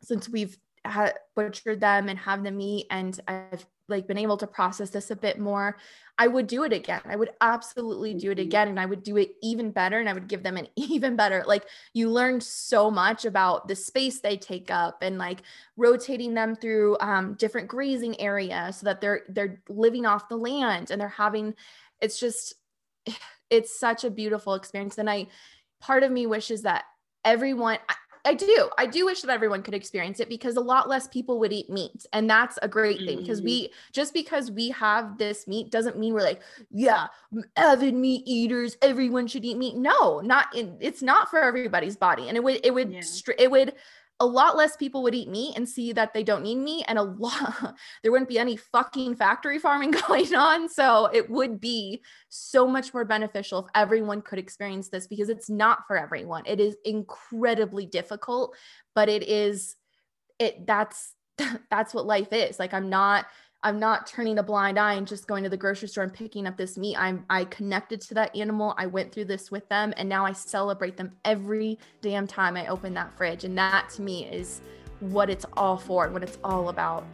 [0.02, 4.46] since we've ha- butchered them and have them eat and I've like been able to
[4.46, 5.76] process this a bit more,
[6.16, 7.02] I would do it again.
[7.04, 8.46] I would absolutely do it mm-hmm.
[8.46, 11.16] again and I would do it even better and I would give them an even
[11.16, 11.44] better.
[11.46, 15.42] Like you learn so much about the space they take up and like
[15.76, 20.90] rotating them through um, different grazing areas so that they're they're living off the land
[20.90, 21.54] and they're having
[22.00, 22.54] it's just
[23.50, 25.26] it's such a beautiful experience and I
[25.80, 26.84] part of me wishes that
[27.24, 27.78] everyone
[28.26, 28.70] I do.
[28.78, 31.68] I do wish that everyone could experience it because a lot less people would eat
[31.68, 32.06] meat.
[32.12, 33.46] And that's a great thing because mm-hmm.
[33.46, 37.08] we just because we have this meat doesn't mean we're like, yeah,
[37.56, 39.76] avid meat eaters, everyone should eat meat.
[39.76, 42.28] No, not in, it's not for everybody's body.
[42.28, 43.02] And it would it would yeah.
[43.38, 43.74] it would
[44.20, 46.98] a lot less people would eat meat and see that they don't need meat and
[46.98, 50.68] a lot there wouldn't be any fucking factory farming going on.
[50.68, 55.50] So it would be so much more beneficial if everyone could experience this because it's
[55.50, 56.44] not for everyone.
[56.46, 58.54] It is incredibly difficult
[58.94, 59.76] but it is
[60.38, 61.12] it that's
[61.70, 62.58] that's what life is.
[62.58, 63.26] Like i'm not
[63.66, 66.46] I'm not turning a blind eye and just going to the grocery store and picking
[66.46, 66.96] up this meat.
[66.98, 68.74] I'm I connected to that animal.
[68.76, 72.66] I went through this with them and now I celebrate them every damn time I
[72.66, 73.44] open that fridge.
[73.44, 74.60] And that to me is
[75.00, 77.06] what it's all for and what it's all about.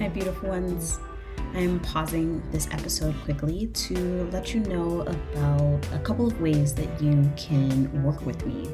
[0.00, 0.98] Hi, beautiful ones.
[1.54, 7.02] I'm pausing this episode quickly to let you know about a couple of ways that
[7.02, 8.70] you can work with me.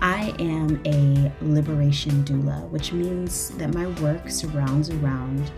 [0.00, 5.50] I am a liberation doula, which means that my work surrounds around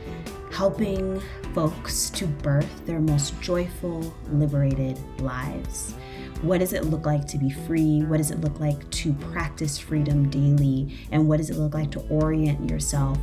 [0.51, 1.21] helping
[1.55, 5.95] folks to birth their most joyful, liberated lives.
[6.43, 8.03] What does it look like to be free?
[8.03, 10.97] What does it look like to practice freedom daily?
[11.11, 13.19] And what does it look like to orient yourself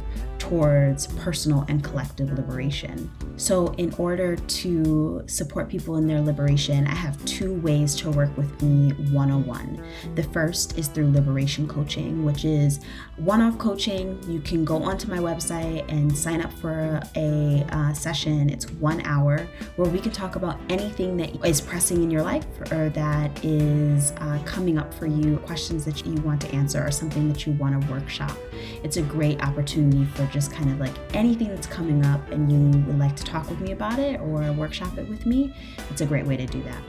[0.54, 3.10] towards personal and collective liberation.
[3.38, 8.36] So, in order to support people in their liberation, I have two ways to work
[8.38, 9.84] with me one on one.
[10.14, 12.82] The first is through liberation coaching, which is
[13.18, 14.22] one off coaching.
[14.28, 18.52] You can go onto my website and sign up for a uh, session.
[18.52, 19.48] It's one hour
[19.78, 24.12] where we can talk about anything that is pressing in your life or that is
[24.18, 27.54] uh, coming up for you, questions that you want to answer, or something that you
[27.54, 28.38] want to workshop.
[28.84, 32.82] It's a great opportunity for just kind of like anything that's coming up and you
[32.86, 35.54] would like to talk with me about it or workshop it with me,
[35.90, 36.82] it's a great way to do that.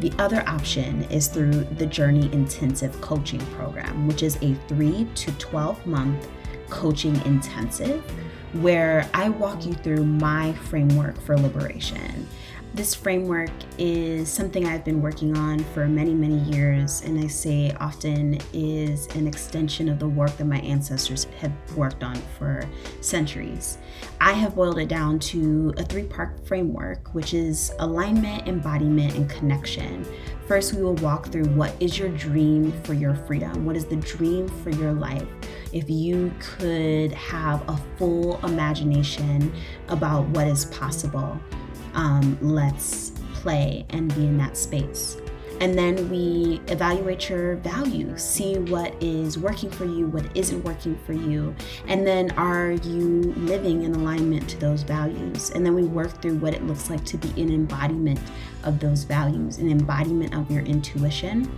[0.00, 5.32] The other option is through the Journey Intensive Coaching Program, which is a 3 to
[5.32, 6.28] 12 month
[6.70, 8.02] coaching intensive
[8.54, 12.26] where I walk you through my framework for liberation.
[12.74, 17.70] This framework is something I've been working on for many, many years, and I say
[17.78, 22.64] often is an extension of the work that my ancestors had worked on for
[23.02, 23.76] centuries.
[24.22, 29.28] I have boiled it down to a three part framework, which is alignment, embodiment, and
[29.28, 30.06] connection.
[30.48, 33.66] First, we will walk through what is your dream for your freedom?
[33.66, 35.28] What is the dream for your life?
[35.74, 39.52] If you could have a full imagination
[39.88, 41.38] about what is possible
[41.94, 45.16] um, let's play and be in that space.
[45.62, 50.98] And then we evaluate your values, see what is working for you, what isn't working
[51.06, 51.54] for you.
[51.86, 55.50] And then are you living in alignment to those values?
[55.50, 58.18] And then we work through what it looks like to be an embodiment
[58.64, 61.48] of those values, an embodiment of your intuition.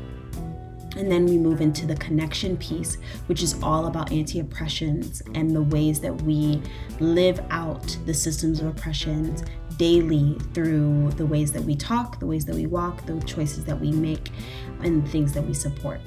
[0.99, 5.51] And then we move into the connection piece, which is all about anti oppressions and
[5.57, 6.61] the ways that we
[7.01, 9.45] live out the systems of oppressions
[9.77, 13.81] daily through the ways that we talk, the ways that we walk, the choices that
[13.81, 14.31] we make,
[14.81, 16.01] and things that we support.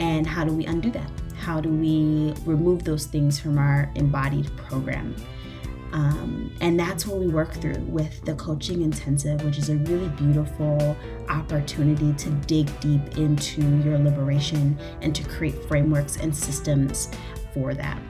[0.00, 1.10] And how do we undo that?
[1.38, 5.14] How do we remove those things from our embodied program?
[5.92, 10.08] Um, and that's what we work through with the coaching intensive, which is a really
[10.10, 10.96] beautiful
[11.28, 17.10] opportunity to dig deep into your liberation and to create frameworks and systems
[17.52, 18.00] for that.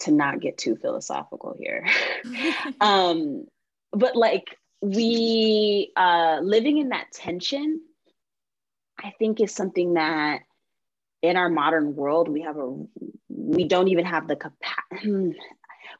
[0.00, 1.86] to not get too philosophical here.
[2.80, 3.46] um,
[3.92, 7.80] but like we uh, living in that tension,
[9.02, 10.42] I think is something that
[11.22, 12.76] in our modern world we have a
[13.28, 15.36] we don't even have the capacity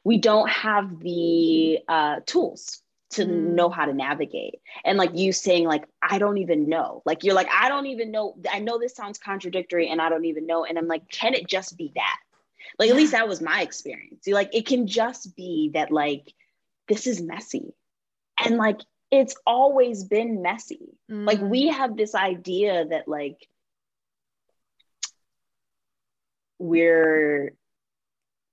[0.03, 2.81] we don't have the uh, tools
[3.11, 3.53] to mm.
[3.53, 7.33] know how to navigate and like you saying like i don't even know like you're
[7.33, 10.63] like i don't even know i know this sounds contradictory and i don't even know
[10.63, 12.17] and i'm like can it just be that
[12.79, 14.25] like at least that was my experience.
[14.25, 16.33] You like it can just be that like
[16.87, 17.73] this is messy.
[18.43, 18.79] And like
[19.11, 20.97] it's always been messy.
[21.11, 21.27] Mm.
[21.27, 21.73] Like we mm.
[21.73, 23.37] have this idea that like
[26.57, 27.53] we're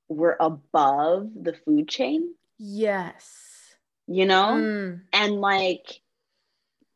[0.09, 2.35] we're above the food chain.
[2.59, 3.31] Yes.
[4.09, 4.55] You know?
[4.55, 5.01] Mm.
[5.13, 6.01] And like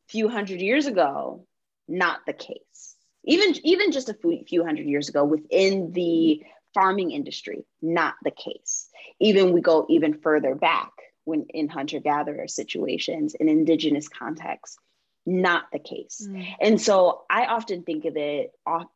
[0.09, 1.47] few hundred years ago,
[1.87, 2.97] not the case.
[3.25, 4.17] Even even just a
[4.47, 6.43] few hundred years ago within the
[6.75, 8.89] farming industry, not the case.
[9.21, 10.91] Even we go even further back
[11.25, 14.79] when in hunter gatherer situations, in indigenous contexts,
[15.27, 16.27] not the case.
[16.29, 16.55] Mm.
[16.61, 18.53] And so I often think of it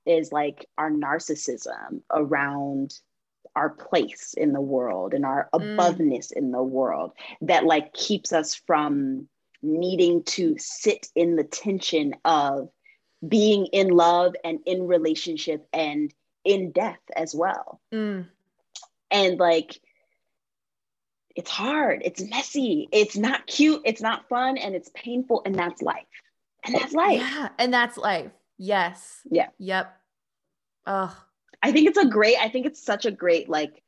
[0.07, 2.95] as like our narcissism around
[3.57, 5.77] our place in the world and our mm.
[5.77, 7.13] aboveness in the world
[7.43, 9.29] that like keeps us from
[9.63, 12.69] needing to sit in the tension of
[13.27, 16.13] being in love and in relationship and
[16.45, 17.81] in death as well.
[17.93, 18.27] Mm.
[19.11, 19.81] And like,
[21.37, 25.83] it's hard, it's messy, it's not cute, it's not fun, and it's painful, and that's
[25.83, 26.07] life.
[26.65, 27.19] And that's life.
[27.21, 27.49] Yeah.
[27.59, 28.31] And that's life.
[28.57, 29.21] Yes.
[29.31, 29.49] Yeah.
[29.59, 29.97] Yep.
[30.87, 31.17] Oh,
[31.63, 33.83] I think it's a great, I think it's such a great like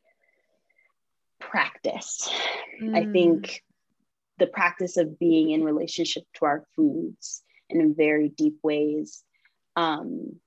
[1.40, 2.28] practice.
[2.80, 3.12] I mm.
[3.12, 3.62] think
[4.38, 9.22] the practice of being in relationship to our foods in very deep ways
[9.76, 10.40] um,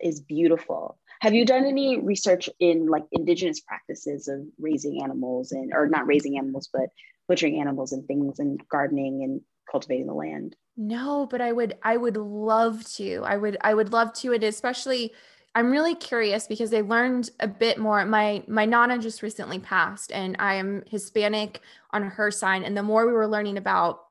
[0.00, 0.98] is beautiful.
[1.20, 6.06] Have you done any research in like indigenous practices of raising animals and or not
[6.06, 6.90] raising animals, but
[7.26, 9.40] butchering animals and things and gardening and
[9.70, 10.56] cultivating the land?
[10.76, 13.22] No, but I would I would love to.
[13.24, 15.12] I would I would love to and especially
[15.54, 18.04] I'm really curious because I learned a bit more.
[18.04, 21.60] My my nana just recently passed and I am Hispanic
[21.90, 24.04] on her side and the more we were learning about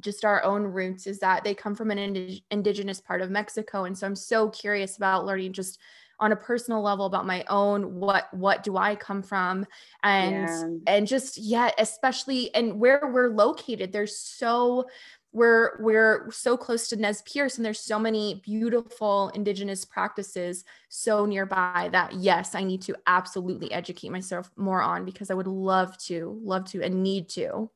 [0.00, 3.84] just our own roots is that they come from an indig- indigenous part of Mexico
[3.84, 5.78] and so I'm so curious about learning just
[6.24, 9.66] on a personal level about my own what what do I come from
[10.02, 10.68] and Yeah.
[10.86, 14.86] and just yeah especially and where we're located there's so
[15.32, 21.26] we're we're so close to Nez Perce and there's so many beautiful indigenous practices so
[21.26, 25.98] nearby that yes I need to absolutely educate myself more on because I would love
[26.06, 27.68] to love to and need to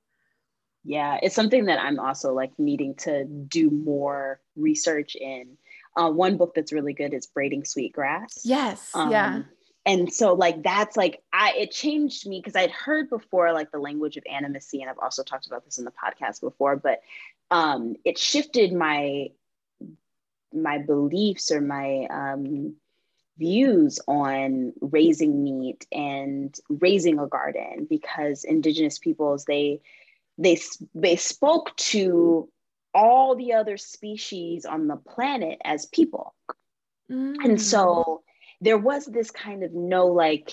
[0.84, 5.58] Yeah, it's something that I'm also like needing to do more research in.
[5.98, 8.42] Uh, one book that's really good is Braiding Sweetgrass.
[8.44, 9.46] yes yeah Um,
[9.84, 13.78] And so like that's like I it changed me because I'd heard before like the
[13.88, 17.00] language of animacy, and I've also talked about this in the podcast before, but
[17.50, 19.30] um it shifted my
[20.52, 22.74] my beliefs or my um
[23.38, 29.80] views on raising meat and raising a garden because indigenous peoples they
[30.38, 30.58] they
[30.94, 32.48] they spoke to
[32.94, 36.34] all the other species on the planet as people.
[37.10, 37.36] Mm.
[37.42, 38.22] and so
[38.60, 40.52] there was this kind of no like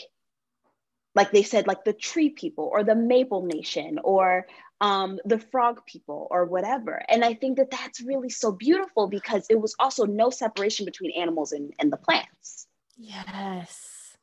[1.16, 4.48] like they said like the tree people or the maple nation or
[4.82, 7.02] um, the frog people or whatever.
[7.10, 11.12] And i think that that's really so beautiful because it was also no separation between
[11.12, 12.68] animals and, and the plants.
[12.98, 14.16] Yes.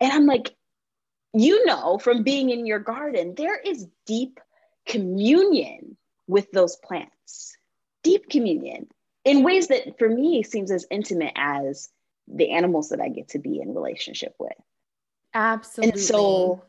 [0.00, 0.54] And i'm like
[1.32, 4.40] you know from being in your garden there is deep
[4.86, 5.96] communion
[6.26, 7.14] with those plants
[8.02, 8.88] deep communion
[9.24, 11.90] in ways that for me seems as intimate as
[12.28, 14.52] the animals that i get to be in relationship with.
[15.34, 16.62] Absolutely and so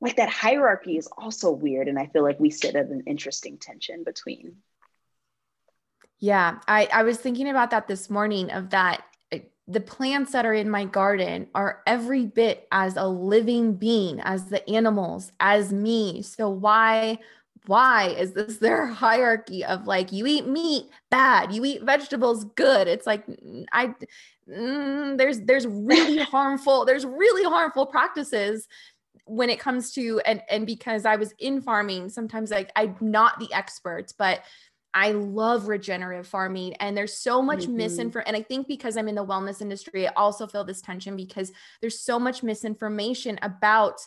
[0.00, 3.58] like that hierarchy is also weird and i feel like we sit at an interesting
[3.58, 4.56] tension between.
[6.18, 10.46] Yeah, I, I was thinking about that this morning of that uh, the plants that
[10.46, 15.72] are in my garden are every bit as a living being as the animals, as
[15.72, 16.22] me.
[16.22, 17.18] So why
[17.66, 22.88] why is this their hierarchy of like you eat meat bad, you eat vegetables good?
[22.88, 23.24] It's like
[23.72, 23.94] I
[24.48, 28.66] mm, there's there's really harmful there's really harmful practices
[29.26, 33.38] when it comes to and and because I was in farming sometimes like I'm not
[33.40, 34.42] the expert but
[34.94, 37.74] I love regenerative farming and there's so much Mhm.
[37.76, 38.28] misinformation.
[38.28, 41.52] And I think because I'm in the wellness industry, I also feel this tension because
[41.82, 44.00] there's so much misinformation about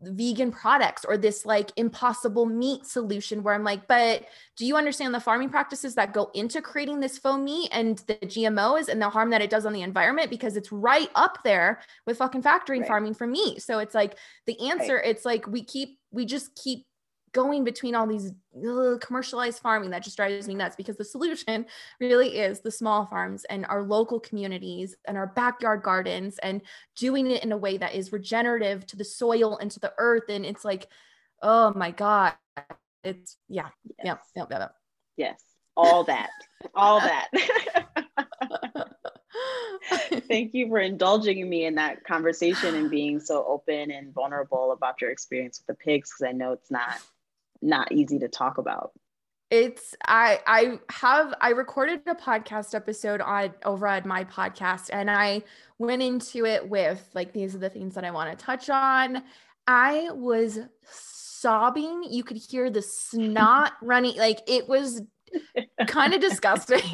[0.00, 4.24] vegan products or this like impossible meat solution where I'm like, but
[4.56, 8.14] do you understand the farming practices that go into creating this faux meat and the
[8.14, 10.30] GMOs and the harm that it does on the environment?
[10.30, 12.88] Because it's right up there with fucking factory Right.
[12.88, 13.62] farming for meat.
[13.62, 14.16] So it's like
[14.46, 16.86] the answer, it's like we keep, we just keep
[17.32, 18.32] going between all these
[18.66, 21.66] ugh, commercialized farming that just drives me nuts because the solution
[22.00, 26.62] really is the small farms and our local communities and our backyard gardens and
[26.96, 30.24] doing it in a way that is regenerative to the soil and to the earth.
[30.28, 30.88] And it's like
[31.42, 32.34] oh my god
[33.02, 33.68] it's yeah
[34.04, 34.68] yeah yeah, yeah,
[35.16, 35.42] yes.
[35.76, 36.30] All that.
[36.74, 37.28] All that.
[40.28, 45.00] Thank you for indulging me in that conversation and being so open and vulnerable about
[45.00, 46.98] your experience with the pigs because i know it's not
[47.62, 48.92] not easy to talk about.
[49.50, 55.10] It's i i have i recorded a podcast episode on over at my podcast and
[55.10, 55.42] i
[55.76, 59.24] went into it with like these are the things that i want to touch on.
[59.66, 60.58] I was
[61.40, 62.04] sobbing.
[62.08, 65.02] You could hear the snot running like it was
[65.86, 66.80] kind of disgusting.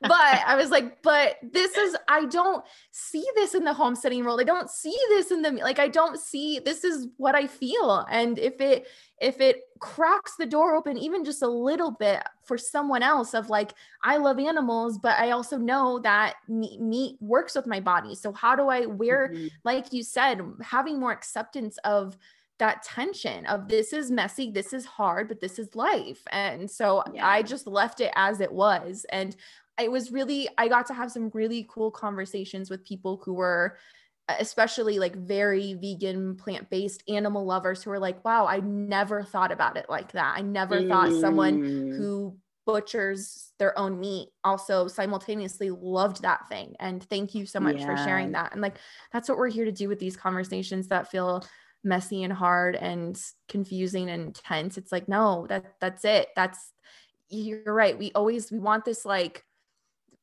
[0.00, 0.12] But
[0.46, 4.40] i was like but this is i don't see this in the homesteading world.
[4.40, 8.06] I don't see this in the like i don't see this is what i feel.
[8.10, 8.86] And if it
[9.20, 13.50] if it cracks the door open even just a little bit for someone else of
[13.50, 13.72] like
[14.04, 18.14] i love animals but i also know that meat, meat works with my body.
[18.14, 19.50] So how do i where Mhm.
[19.64, 22.16] like you said having more acceptance of
[22.58, 26.22] that tension of this is messy, this is hard, but this is life.
[26.30, 27.26] And so yeah.
[27.26, 29.04] I just left it as it was.
[29.10, 29.36] And
[29.80, 33.76] it was really, I got to have some really cool conversations with people who were
[34.28, 39.52] especially like very vegan, plant based animal lovers who are like, wow, I never thought
[39.52, 40.34] about it like that.
[40.36, 40.88] I never mm.
[40.88, 41.96] thought someone mm.
[41.96, 46.74] who butchers their own meat also simultaneously loved that thing.
[46.80, 47.86] And thank you so much yeah.
[47.86, 48.52] for sharing that.
[48.52, 48.78] And like,
[49.12, 51.46] that's what we're here to do with these conversations that feel
[51.84, 54.76] messy and hard and confusing and tense.
[54.78, 56.28] It's like, no, that that's it.
[56.36, 56.72] That's
[57.28, 57.98] you're right.
[57.98, 59.44] We always we want this like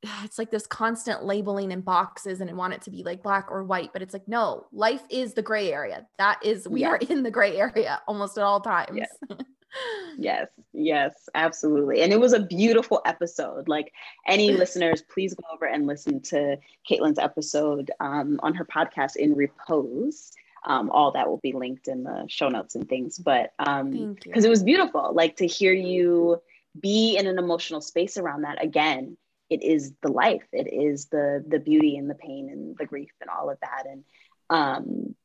[0.24, 3.47] it's like this constant labeling in boxes and I want it to be like black
[3.49, 6.06] or white, but it's like, no, life is the gray area.
[6.18, 6.89] That is, we yes.
[6.89, 8.97] are in the gray area almost at all times.
[8.97, 9.18] Yes.
[10.18, 12.01] yes, yes, absolutely.
[12.01, 13.68] And it was a beautiful episode.
[13.68, 13.91] Like
[14.28, 16.58] any listeners, please go over and listen to
[16.89, 20.32] Caitlin's episode um, on her podcast in repose.
[20.66, 23.18] Um, all that will be linked in the show notes and things.
[23.18, 26.41] But um, because it was beautiful, like to hear you
[26.80, 28.64] be in an emotional space around that.
[28.64, 29.18] Again
[29.49, 30.47] it is the life.
[30.51, 33.86] It is the the beauty and the pain and the grief and all of that.
[33.86, 34.03] And
[34.49, 35.16] um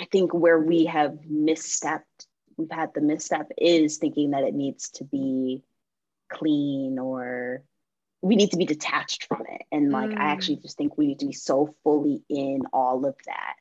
[0.00, 2.26] i think where we have misstepped
[2.56, 5.62] we've had the misstep is thinking that it needs to be
[6.30, 7.62] clean or
[8.22, 9.62] we need to be detached from it.
[9.70, 10.18] And like mm.
[10.18, 13.54] i actually just think we need to be so fully in all of that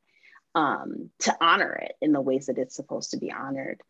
[0.56, 3.82] um to honor it in the ways that it's supposed to be honored.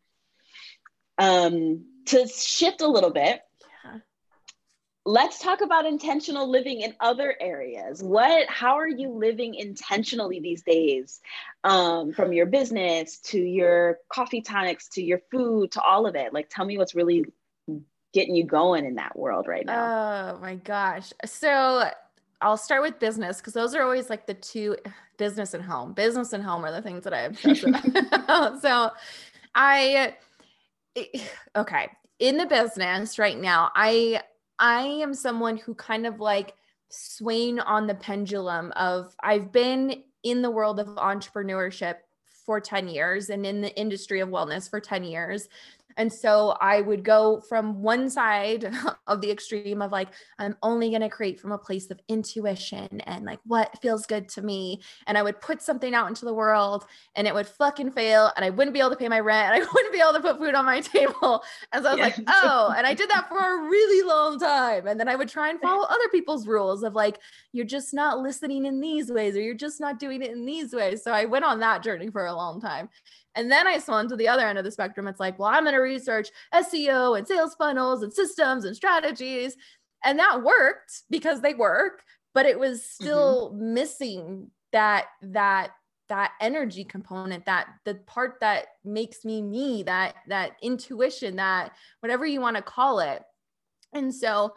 [1.18, 3.41] Um to shift a little bit
[5.05, 8.03] let's talk about intentional living in other areas.
[8.03, 11.22] What how are you living intentionally these days
[11.64, 16.34] um, from your business to your coffee tonics to your food to all of it?
[16.34, 17.26] Like tell me what's really
[18.14, 20.36] getting you going in that world right now.
[20.36, 21.14] Oh my gosh.
[21.26, 21.89] So
[22.41, 24.75] i'll start with business because those are always like the two
[25.17, 25.93] business and home.
[25.93, 27.63] Business and home are the things that i obsess
[28.13, 28.59] about.
[28.61, 28.91] So
[29.55, 30.15] i
[30.95, 31.05] eh,
[31.55, 31.89] okay.
[32.19, 34.21] In the business right now i
[34.59, 36.53] I am someone who kind of like
[36.89, 41.95] swaying on the pendulum of I've been in the world of entrepreneurship
[42.45, 45.47] for 10 years and in the industry of wellness for 10 years.
[45.97, 48.71] And so I would go from one side
[49.07, 53.01] of the extreme of like, I'm only going to create from a place of intuition
[53.01, 54.81] and like what feels good to me.
[55.07, 56.85] And I would put something out into the world
[57.15, 59.63] and it would fucking fail and I wouldn't be able to pay my rent and
[59.63, 61.43] I wouldn't be able to put food on my table.
[61.71, 64.87] And so I was like, oh, and I did that for a really long time.
[64.87, 67.19] And then I would try and follow other people's rules of like,
[67.51, 70.73] you're just not listening in these ways or you're just not doing it in these
[70.73, 71.03] ways.
[71.03, 72.89] So I went on that journey for a long time.
[73.36, 75.07] And then I swung to the other end of the spectrum.
[75.07, 79.55] It's like, well, I'm going to research SEO and sales funnels and systems and strategies.
[80.03, 82.03] And that worked because they work,
[82.34, 83.73] but it was still mm-hmm.
[83.73, 85.71] missing that, that,
[86.09, 91.71] that energy component that the part that makes me me that that intuition that
[92.01, 93.23] whatever you want to call it
[93.93, 94.53] and so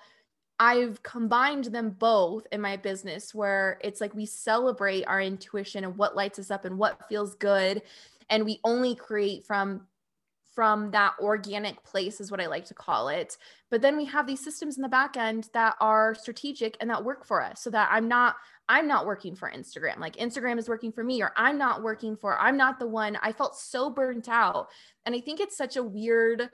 [0.59, 5.97] I've combined them both in my business where it's like we celebrate our intuition and
[5.97, 7.83] what lights us up and what feels good
[8.31, 9.87] and we only create from
[10.55, 13.37] from that organic place is what I like to call it.
[13.71, 17.05] But then we have these systems in the back end that are strategic and that
[17.05, 18.37] work for us so that I'm not
[18.69, 19.99] I'm not working for Instagram.
[19.99, 23.19] Like Instagram is working for me or I'm not working for I'm not the one.
[23.21, 24.69] I felt so burnt out.
[25.05, 26.49] And I think it's such a weird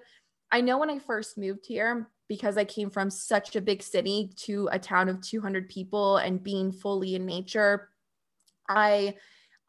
[0.50, 4.30] I know when I first moved here because I came from such a big city
[4.44, 7.90] to a town of 200 people and being fully in nature
[8.68, 9.16] I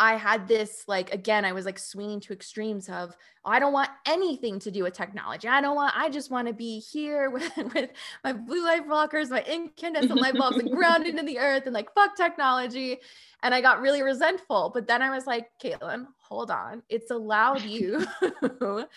[0.02, 3.72] I had this like again I was like swinging to extremes of oh, I don't
[3.72, 5.48] want anything to do with technology.
[5.48, 7.92] I don't want I just want to be here with, with
[8.24, 11.94] my blue light blockers, my incandescent light bulbs and grounded in the earth and like
[11.94, 12.98] fuck technology.
[13.44, 14.72] And I got really resentful.
[14.74, 16.82] But then I was like, Caitlin, hold on.
[16.90, 18.04] It's allowed you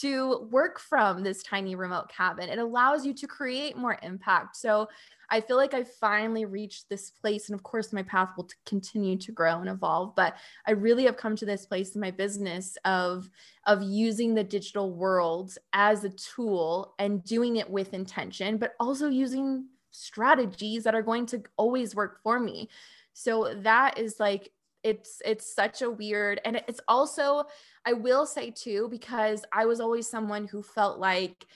[0.00, 2.48] to work from this tiny remote cabin.
[2.48, 4.56] It allows you to create more impact.
[4.56, 4.88] So
[5.30, 7.48] I feel like I finally reached this place.
[7.48, 10.14] And of course, my path will continue to grow and evolve.
[10.14, 13.28] But I really have come to this place in my business of,
[13.66, 19.08] of using the digital world as a tool and doing it with intention, but also
[19.08, 22.68] using strategies that are going to always work for me.
[23.12, 24.52] So that is like
[24.84, 27.44] it's it's such a weird and it's also
[27.84, 31.46] I will say too because I was always someone who felt like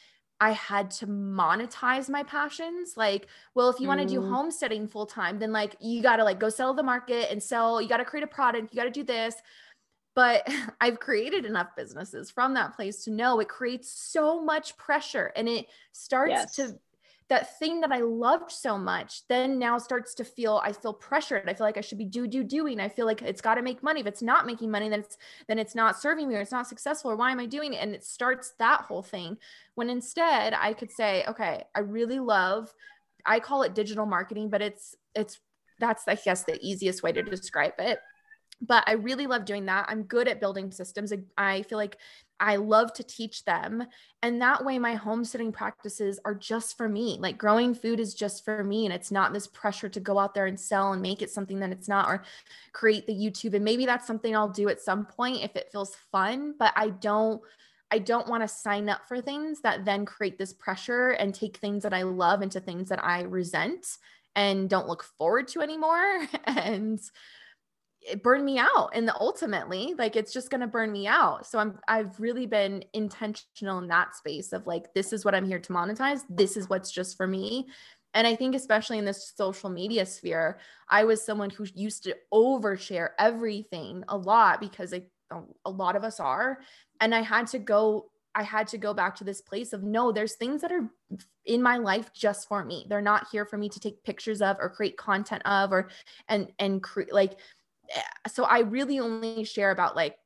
[0.43, 2.97] I had to monetize my passions.
[2.97, 4.29] Like, well, if you want to do mm.
[4.29, 7.81] homesteading full time, then like you got to like go sell the market and sell,
[7.81, 9.37] you got to create a product, you got to do this.
[10.17, 10.45] But
[10.81, 15.49] I've created enough businesses from that place to know it creates so much pressure and
[15.49, 16.57] it starts yes.
[16.57, 16.77] to
[17.29, 21.49] that thing that I loved so much then now starts to feel I feel pressured.
[21.49, 22.81] I feel like I should be do do doing.
[22.81, 24.01] I feel like it's got to make money.
[24.01, 25.17] If it's not making money, then it's
[25.49, 27.79] then it's not serving me or it's not successful or why am I doing it?
[27.79, 29.39] And it starts that whole thing.
[29.75, 32.73] When instead I could say, okay, I really love
[33.25, 35.39] I call it digital marketing, but it's it's
[35.79, 37.99] that's I guess the easiest way to describe it
[38.65, 39.87] but I really love doing that.
[39.89, 41.13] I'm good at building systems.
[41.37, 41.99] I feel like
[42.43, 43.87] I love to teach them.
[44.21, 47.17] And that way, my homesteading practices are just for me.
[47.21, 48.85] Like growing food is just for me.
[48.85, 51.61] And it's not this pressure to go out there and sell and make it something
[51.61, 52.25] that it's not, or
[52.73, 53.55] create the YouTube.
[53.55, 56.55] And maybe that's something I'll do at some point if it feels fun.
[56.59, 57.41] But I don't.
[57.93, 61.59] I don't want to sign up for things that then create this pressure and take
[61.59, 63.99] things that I love into things that I resent
[64.35, 66.27] and don't look forward to anymore.
[66.47, 66.99] and
[68.05, 71.47] it burned me out and the ultimately like it's just going to burn me out.
[71.47, 75.47] So i'm i've really been intentional in that space of like this is what i'm
[75.47, 77.69] here to monetize this is what's just for me.
[78.15, 82.17] And i think especially in this social media sphere i was someone who used to
[82.33, 85.03] overshare everything a lot because I,
[85.65, 86.61] a lot of us are.
[87.01, 90.11] And i had to go i had to go back to this place of no
[90.11, 90.91] there's things that are
[91.45, 92.87] in my life just for me.
[92.89, 95.89] They're not here for me to take pictures of or create content of or
[96.29, 97.39] and and create like
[98.29, 100.17] so I really only share about like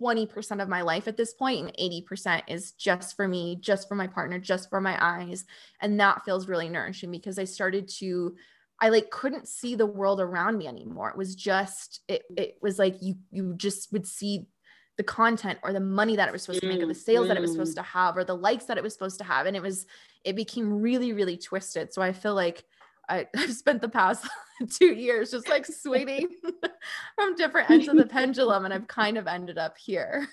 [0.00, 1.76] 20% of my life at this point and
[2.06, 5.44] 80% is just for me just for my partner just for my eyes
[5.80, 8.36] and that feels really nourishing because i started to
[8.80, 12.78] i like couldn't see the world around me anymore it was just it, it was
[12.78, 14.46] like you you just would see
[14.98, 17.36] the content or the money that it was supposed to make or the sales that
[17.38, 17.80] it was supposed mm.
[17.80, 19.86] to have or the likes that it was supposed to have and it was
[20.24, 22.64] it became really really twisted so i feel like
[23.10, 24.26] I, I've spent the past
[24.70, 26.28] two years just like swinging
[27.16, 30.28] from different ends of the pendulum, and I've kind of ended up here.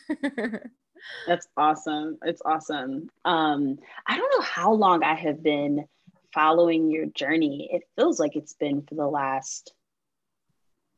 [1.25, 2.17] That's awesome.
[2.23, 3.09] It's awesome.
[3.25, 5.85] Um, I don't know how long I have been
[6.33, 7.69] following your journey.
[7.71, 9.73] It feels like it's been for the last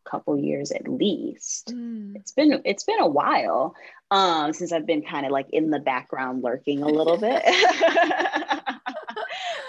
[0.06, 1.74] couple years at least.
[1.74, 2.16] Mm.
[2.16, 3.76] It's been it's been a while
[4.10, 7.44] um, since I've been kind of like in the background lurking a little bit.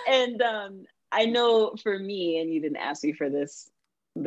[0.09, 3.71] and um, I know for me, and you didn't ask me for this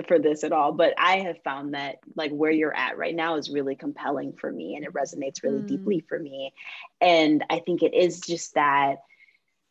[0.07, 3.35] for this at all, but I have found that like where you're at right now
[3.35, 5.67] is really compelling for me and it resonates really mm.
[5.67, 6.53] deeply for me.
[7.01, 8.99] And I think it is just that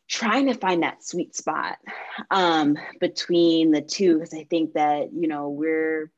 [0.07, 1.77] trying to find that sweet spot
[2.29, 6.11] um, between the two, because I think that, you know, we're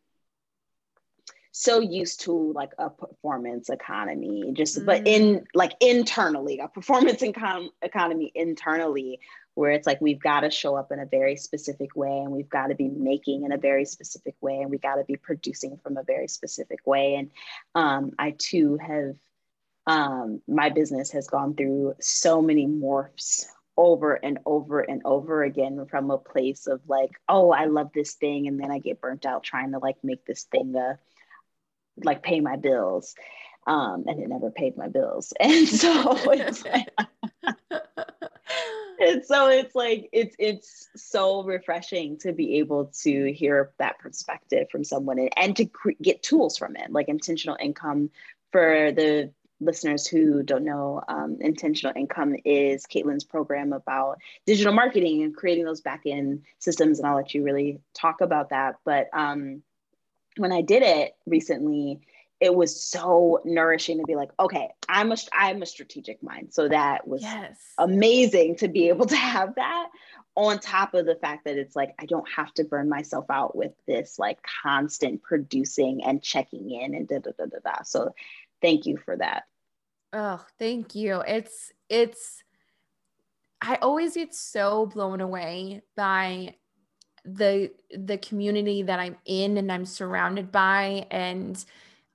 [1.52, 4.86] so used to like a performance economy just mm.
[4.86, 9.22] but in like internally a performance econ- economy internally
[9.56, 12.50] where it's like we've got to show up in a very specific way and we've
[12.50, 15.78] got to be making in a very specific way and we got to be producing
[15.82, 17.16] from a very specific way.
[17.16, 17.32] And
[17.74, 19.16] um, i too have
[19.88, 23.46] um, my business has gone through so many morphs
[23.78, 28.14] over and over and over again from a place of like oh i love this
[28.14, 30.96] thing and then i get burnt out trying to like make this thing uh,
[32.04, 33.16] like pay my bills.
[33.68, 35.34] Um, and it never paid my bills.
[35.40, 36.90] And so it's like,
[39.00, 44.68] and so it's like it's it's so refreshing to be able to hear that perspective
[44.72, 48.10] from someone and, and to cre- get tools from it like intentional income.
[48.52, 55.24] For the listeners who don't know um, intentional income is caitlin's program about digital marketing
[55.24, 58.76] and creating those back end systems and i'll let you really talk about that.
[58.86, 59.62] But um,
[60.38, 62.02] when i did it recently
[62.40, 66.54] it was so nourishing to be like, okay, I'm a I'm a strategic mind.
[66.54, 67.58] So that was yes.
[67.78, 69.90] amazing to be able to have that
[70.36, 73.56] on top of the fact that it's like I don't have to burn myself out
[73.56, 77.84] with this like constant producing and checking in and da da da da da.
[77.84, 78.14] So
[78.62, 79.44] thank you for that.
[80.12, 81.22] Oh, thank you.
[81.26, 82.44] It's it's
[83.62, 86.56] I always get so blown away by
[87.24, 91.64] the the community that I'm in and I'm surrounded by and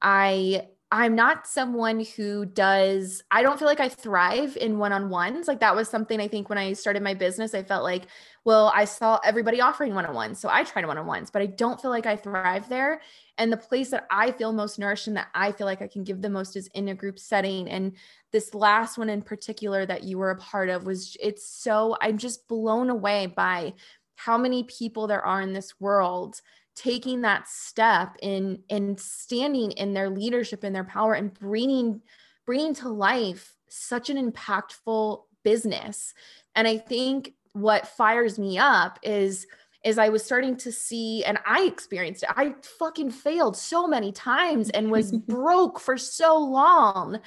[0.03, 5.09] I I'm not someone who does, I don't feel like I thrive in one on
[5.09, 5.47] ones.
[5.47, 8.07] Like that was something I think when I started my business, I felt like,
[8.45, 10.41] well, I saw everybody offering one on ones.
[10.41, 13.03] So I tried one on ones, but I don't feel like I thrive there.
[13.39, 16.03] And the place that I feel most nourished and that I feel like I can
[16.03, 17.69] give the most is in a group setting.
[17.69, 17.93] And
[18.33, 22.19] this last one in particular that you were a part of was, it's so, I'm
[22.19, 23.75] just blown away by
[24.17, 26.41] how many people there are in this world
[26.75, 32.01] taking that step in in standing in their leadership and their power and bringing
[32.47, 36.14] bringing to life such an impactful business
[36.55, 39.47] and i think what fires me up is
[39.83, 42.29] is I was starting to see, and I experienced it.
[42.37, 47.18] I fucking failed so many times and was broke for so long.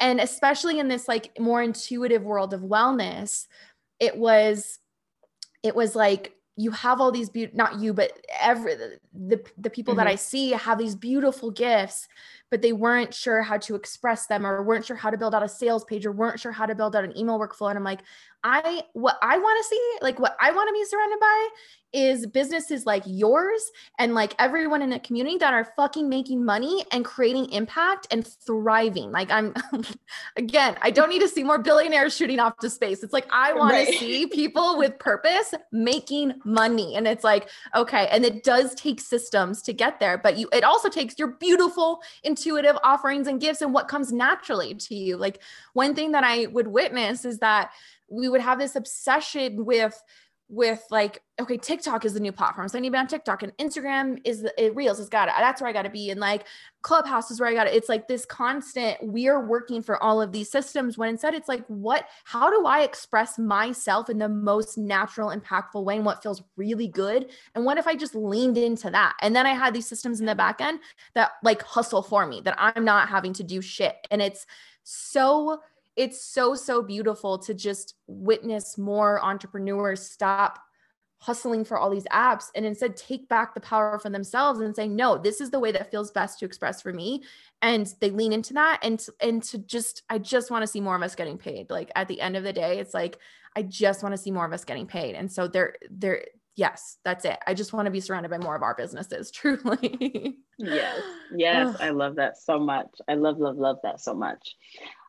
[0.00, 3.46] And especially in this like more intuitive world of wellness,
[4.00, 4.80] it was
[5.62, 8.74] it was like you have all these be- not you but every
[9.12, 9.98] the the people mm-hmm.
[9.98, 12.08] that I see have these beautiful gifts
[12.50, 15.42] but they weren't sure how to express them or weren't sure how to build out
[15.42, 17.84] a sales page or weren't sure how to build out an email workflow and I'm
[17.84, 18.00] like
[18.44, 21.48] I what I want to see, like what I want to be surrounded by
[21.94, 23.70] is businesses like yours
[24.00, 28.26] and like everyone in the community that are fucking making money and creating impact and
[28.26, 29.12] thriving.
[29.12, 29.54] Like I'm
[30.36, 33.02] again, I don't need to see more billionaires shooting off to space.
[33.02, 33.86] It's like I want right.
[33.86, 36.96] to see people with purpose making money.
[36.96, 40.64] And it's like, okay, and it does take systems to get there, but you it
[40.64, 45.16] also takes your beautiful intuitive offerings and gifts and what comes naturally to you.
[45.16, 45.40] Like
[45.74, 47.70] one thing that I would witness is that
[48.08, 50.00] we would have this obsession with
[50.50, 52.68] with like okay tiktok is the new platform.
[52.68, 55.34] So i need to be on tiktok and instagram is it reels has got it
[55.38, 56.10] that's where i got to be.
[56.10, 56.44] And like
[56.82, 60.32] clubhouse is where i got it it's like this constant we're working for all of
[60.32, 64.76] these systems when instead it's like what how do i express myself in the most
[64.76, 67.30] natural impactful way and what feels really good?
[67.54, 69.16] And what if i just leaned into that?
[69.22, 70.80] And then i had these systems in the back end
[71.14, 73.96] that like hustle for me that i'm not having to do shit.
[74.10, 74.46] And it's
[74.82, 75.60] so
[75.96, 80.58] it's so so beautiful to just witness more entrepreneurs stop
[81.24, 84.94] hustling for all these apps and instead take back the power for themselves and saying
[84.94, 87.22] no this is the way that feels best to express for me.
[87.62, 90.96] And they lean into that and and to just i just want to see more
[90.96, 91.70] of us getting paid.
[91.70, 93.18] Like at the end of the day it's like
[93.56, 95.14] i just want to see more of us getting paid.
[95.14, 96.26] And so they're they're
[96.56, 97.38] yes that's it.
[97.46, 100.36] I just want to be surrounded by more of our businesses truly.
[100.58, 101.00] Yes
[101.34, 102.90] yes i love that so much.
[103.08, 104.56] I love love love that so much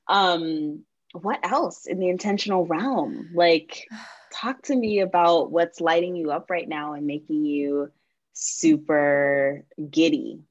[0.08, 0.84] um,
[1.14, 3.30] what else in the intentional realm?
[3.34, 3.88] Like,
[4.34, 7.92] talk to me about what's lighting you up right now and making you
[8.34, 10.42] super giddy.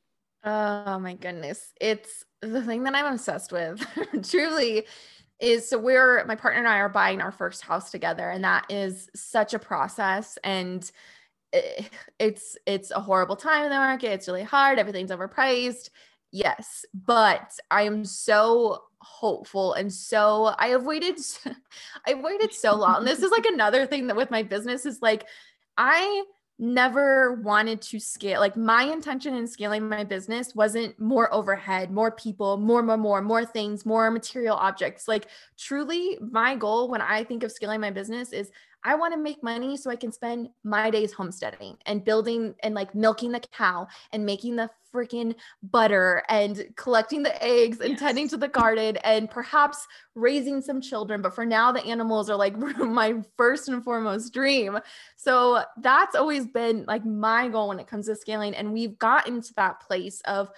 [0.43, 1.73] Oh my goodness.
[1.81, 3.85] It's the thing that I'm obsessed with,
[4.31, 4.87] truly.
[5.41, 8.67] Is so we're my partner and I are buying our first house together, and that
[8.71, 10.39] is such a process.
[10.45, 10.89] And
[12.19, 14.13] it's it's a horrible time in the market.
[14.13, 14.79] It's really hard.
[14.79, 15.91] Everything's overpriced.
[16.35, 21.21] Yes, but I am so hopeful and so I have waited
[22.07, 23.05] I've waited so long.
[23.05, 25.27] this is like another thing that with my business is like
[25.79, 26.25] I
[26.59, 32.13] never wanted to scale like my intention in scaling my business wasn't more overhead more
[32.13, 35.27] people more more more more things more material objects like
[35.59, 38.53] truly my goal when i think of scaling my business is
[38.85, 42.75] I want to make money so I can spend my days homesteading and building and
[42.75, 47.99] like milking the cow and making the freaking butter and collecting the eggs and yes.
[48.01, 51.21] tending to the garden and perhaps raising some children.
[51.21, 54.79] But for now, the animals are like my first and foremost dream.
[55.17, 58.55] So that's always been like my goal when it comes to scaling.
[58.55, 60.51] And we've gotten to that place of,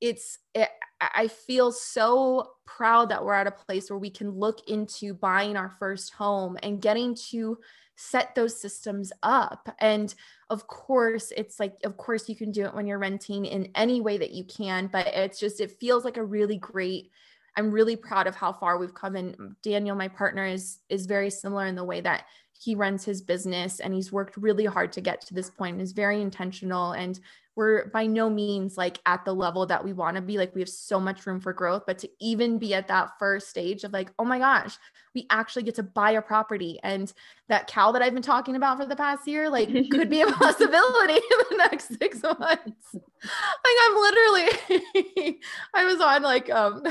[0.00, 0.68] it's eh, it,
[1.00, 5.56] i feel so proud that we're at a place where we can look into buying
[5.56, 7.58] our first home and getting to
[7.96, 9.74] set those systems up.
[9.80, 10.14] And
[10.50, 14.00] of course it's like of course you can do it when you're renting in any
[14.00, 17.10] way that you can but it's just it feels like a really great
[17.56, 19.16] i'm really proud of how far we've come.
[19.16, 23.20] And daniel my partner is is very similar in the way that he runs his
[23.22, 26.92] business and he's worked really hard to get to this point and is very intentional.
[26.92, 27.18] And
[27.56, 30.60] we're by no means like at the level that we want to be like we
[30.60, 33.92] have so much room for growth but to even be at that first stage of
[33.92, 34.76] like oh my gosh
[35.16, 37.14] we actually get to buy a property and
[37.48, 40.26] that cow that i've been talking about for the past year like could be a
[40.32, 45.40] possibility in the next six months like i'm literally
[45.74, 46.82] i was on like um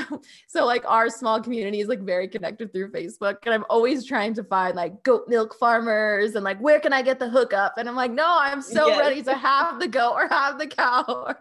[0.48, 4.34] so like our small community is like very connected through facebook and i'm always trying
[4.34, 7.88] to find like goat milk farmers and like where can i get the hookup and
[7.88, 8.98] i'm like no i'm so yes.
[8.98, 11.32] ready to have the goat or have the cow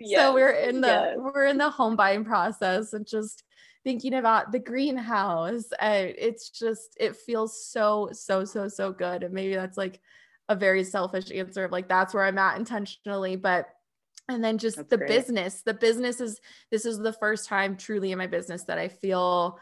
[0.00, 0.20] yes.
[0.20, 1.14] so we're in the yes.
[1.16, 3.44] we're in the home buying process and just
[3.86, 9.32] thinking about the greenhouse and it's just it feels so so so so good and
[9.32, 10.00] maybe that's like
[10.48, 13.68] a very selfish answer of like that's where i'm at intentionally but
[14.28, 15.08] and then just that's the great.
[15.08, 16.40] business the business is
[16.72, 19.56] this is the first time truly in my business that i feel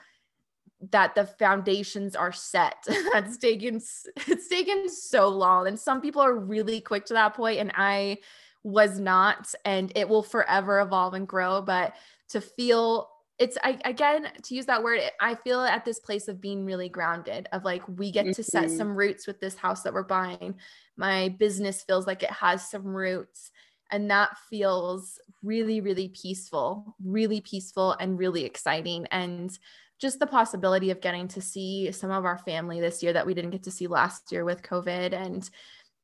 [0.91, 2.77] that the foundations are set
[3.13, 7.61] that's taken it's taken so long and some people are really quick to that point
[7.61, 8.17] and i
[8.63, 11.95] was not and it will forever evolve and grow but
[12.31, 16.41] to feel it's I, again to use that word i feel at this place of
[16.41, 18.77] being really grounded of like we get to set mm-hmm.
[18.77, 20.55] some roots with this house that we're buying.
[20.97, 23.51] My business feels like it has some roots
[23.91, 29.07] and that feels really really peaceful really peaceful and really exciting.
[29.11, 29.57] And
[30.01, 33.35] just the possibility of getting to see some of our family this year that we
[33.35, 35.13] didn't get to see last year with covid.
[35.13, 35.49] And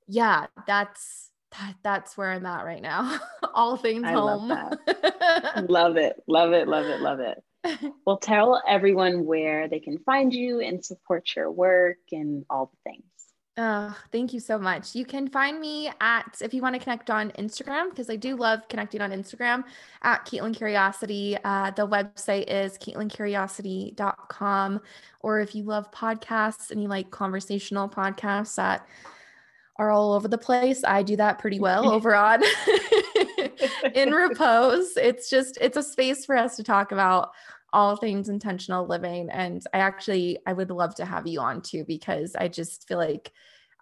[0.09, 3.19] yeah that's that, that's where I'm at right now.
[3.55, 4.49] All things I home.
[4.49, 4.79] Love,
[5.69, 6.23] love it.
[6.27, 6.69] Love it.
[6.69, 7.01] Love it.
[7.01, 7.43] Love it.
[8.07, 12.91] Well, tell everyone where they can find you and support your work and all the
[12.91, 13.05] things.
[13.59, 14.95] Oh, thank you so much.
[14.95, 18.35] You can find me at, if you want to connect on Instagram, because I do
[18.35, 19.65] love connecting on Instagram
[20.03, 21.37] at Caitlin Curiosity.
[21.45, 24.81] Uh, the website is CaitlinCuriosity.com.
[25.21, 28.87] Or if you love podcasts and you like conversational podcasts that
[29.81, 32.43] are all over the place, I do that pretty well over on
[33.95, 34.97] In Repose.
[34.97, 37.31] It's just, it's a space for us to talk about
[37.73, 41.85] all things intentional living and i actually i would love to have you on too
[41.87, 43.33] because i just feel like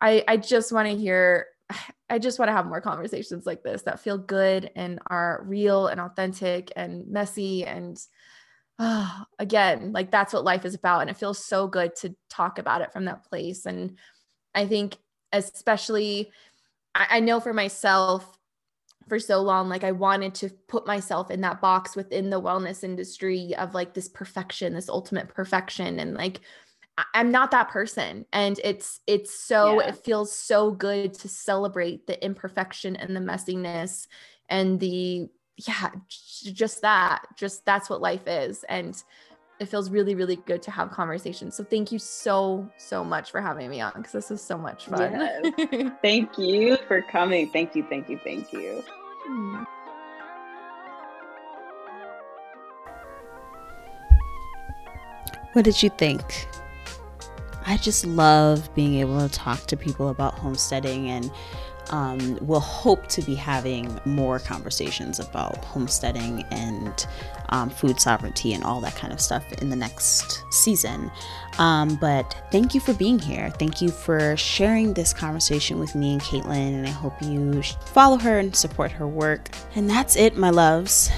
[0.00, 1.46] i i just want to hear
[2.10, 5.86] i just want to have more conversations like this that feel good and are real
[5.86, 7.98] and authentic and messy and
[8.78, 12.58] uh, again like that's what life is about and it feels so good to talk
[12.58, 13.96] about it from that place and
[14.54, 14.98] i think
[15.32, 16.30] especially
[16.94, 18.38] I, I know for myself
[19.08, 22.84] for so long like i wanted to put myself in that box within the wellness
[22.84, 25.98] industry of like this perfection this ultimate perfection.
[25.98, 26.40] And like
[27.14, 28.26] i'm not that person.
[28.32, 29.88] And it's it's so yeah.
[29.88, 34.06] it feels so good to celebrate the imperfection and the messiness
[34.48, 38.64] and the yeah just that just that's what life is.
[38.68, 39.02] And
[39.60, 41.54] it feels really really good to have conversations.
[41.56, 44.86] So thank you so so much for having me on because this is so much
[44.86, 45.12] fun.
[45.12, 45.92] Yes.
[46.02, 47.50] thank you for coming.
[47.50, 48.84] Thank you thank you thank you.
[55.54, 56.46] What did you think?
[57.66, 61.30] I just love being able to talk to people about homesteading and
[61.90, 67.06] um, we'll hope to be having more conversations about homesteading and
[67.50, 71.10] um, food sovereignty and all that kind of stuff in the next season.
[71.58, 73.50] Um, but thank you for being here.
[73.50, 76.74] Thank you for sharing this conversation with me and Caitlin.
[76.74, 79.48] And I hope you follow her and support her work.
[79.74, 81.10] And that's it, my loves.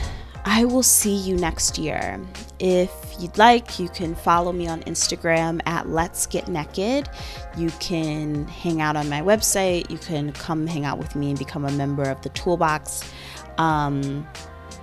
[0.45, 2.19] I will see you next year.
[2.59, 7.09] If you'd like, you can follow me on Instagram at Let's Get Naked.
[7.57, 9.91] You can hang out on my website.
[9.91, 13.11] You can come hang out with me and become a member of the Toolbox.
[13.59, 14.27] Um,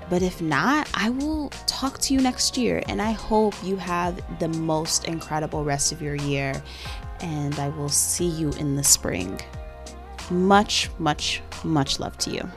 [0.10, 2.84] but if not, I will talk to you next year.
[2.88, 6.62] And I hope you have the most incredible rest of your year.
[7.22, 9.42] And I will see you in the spring.
[10.30, 12.50] Much, much, much love to you.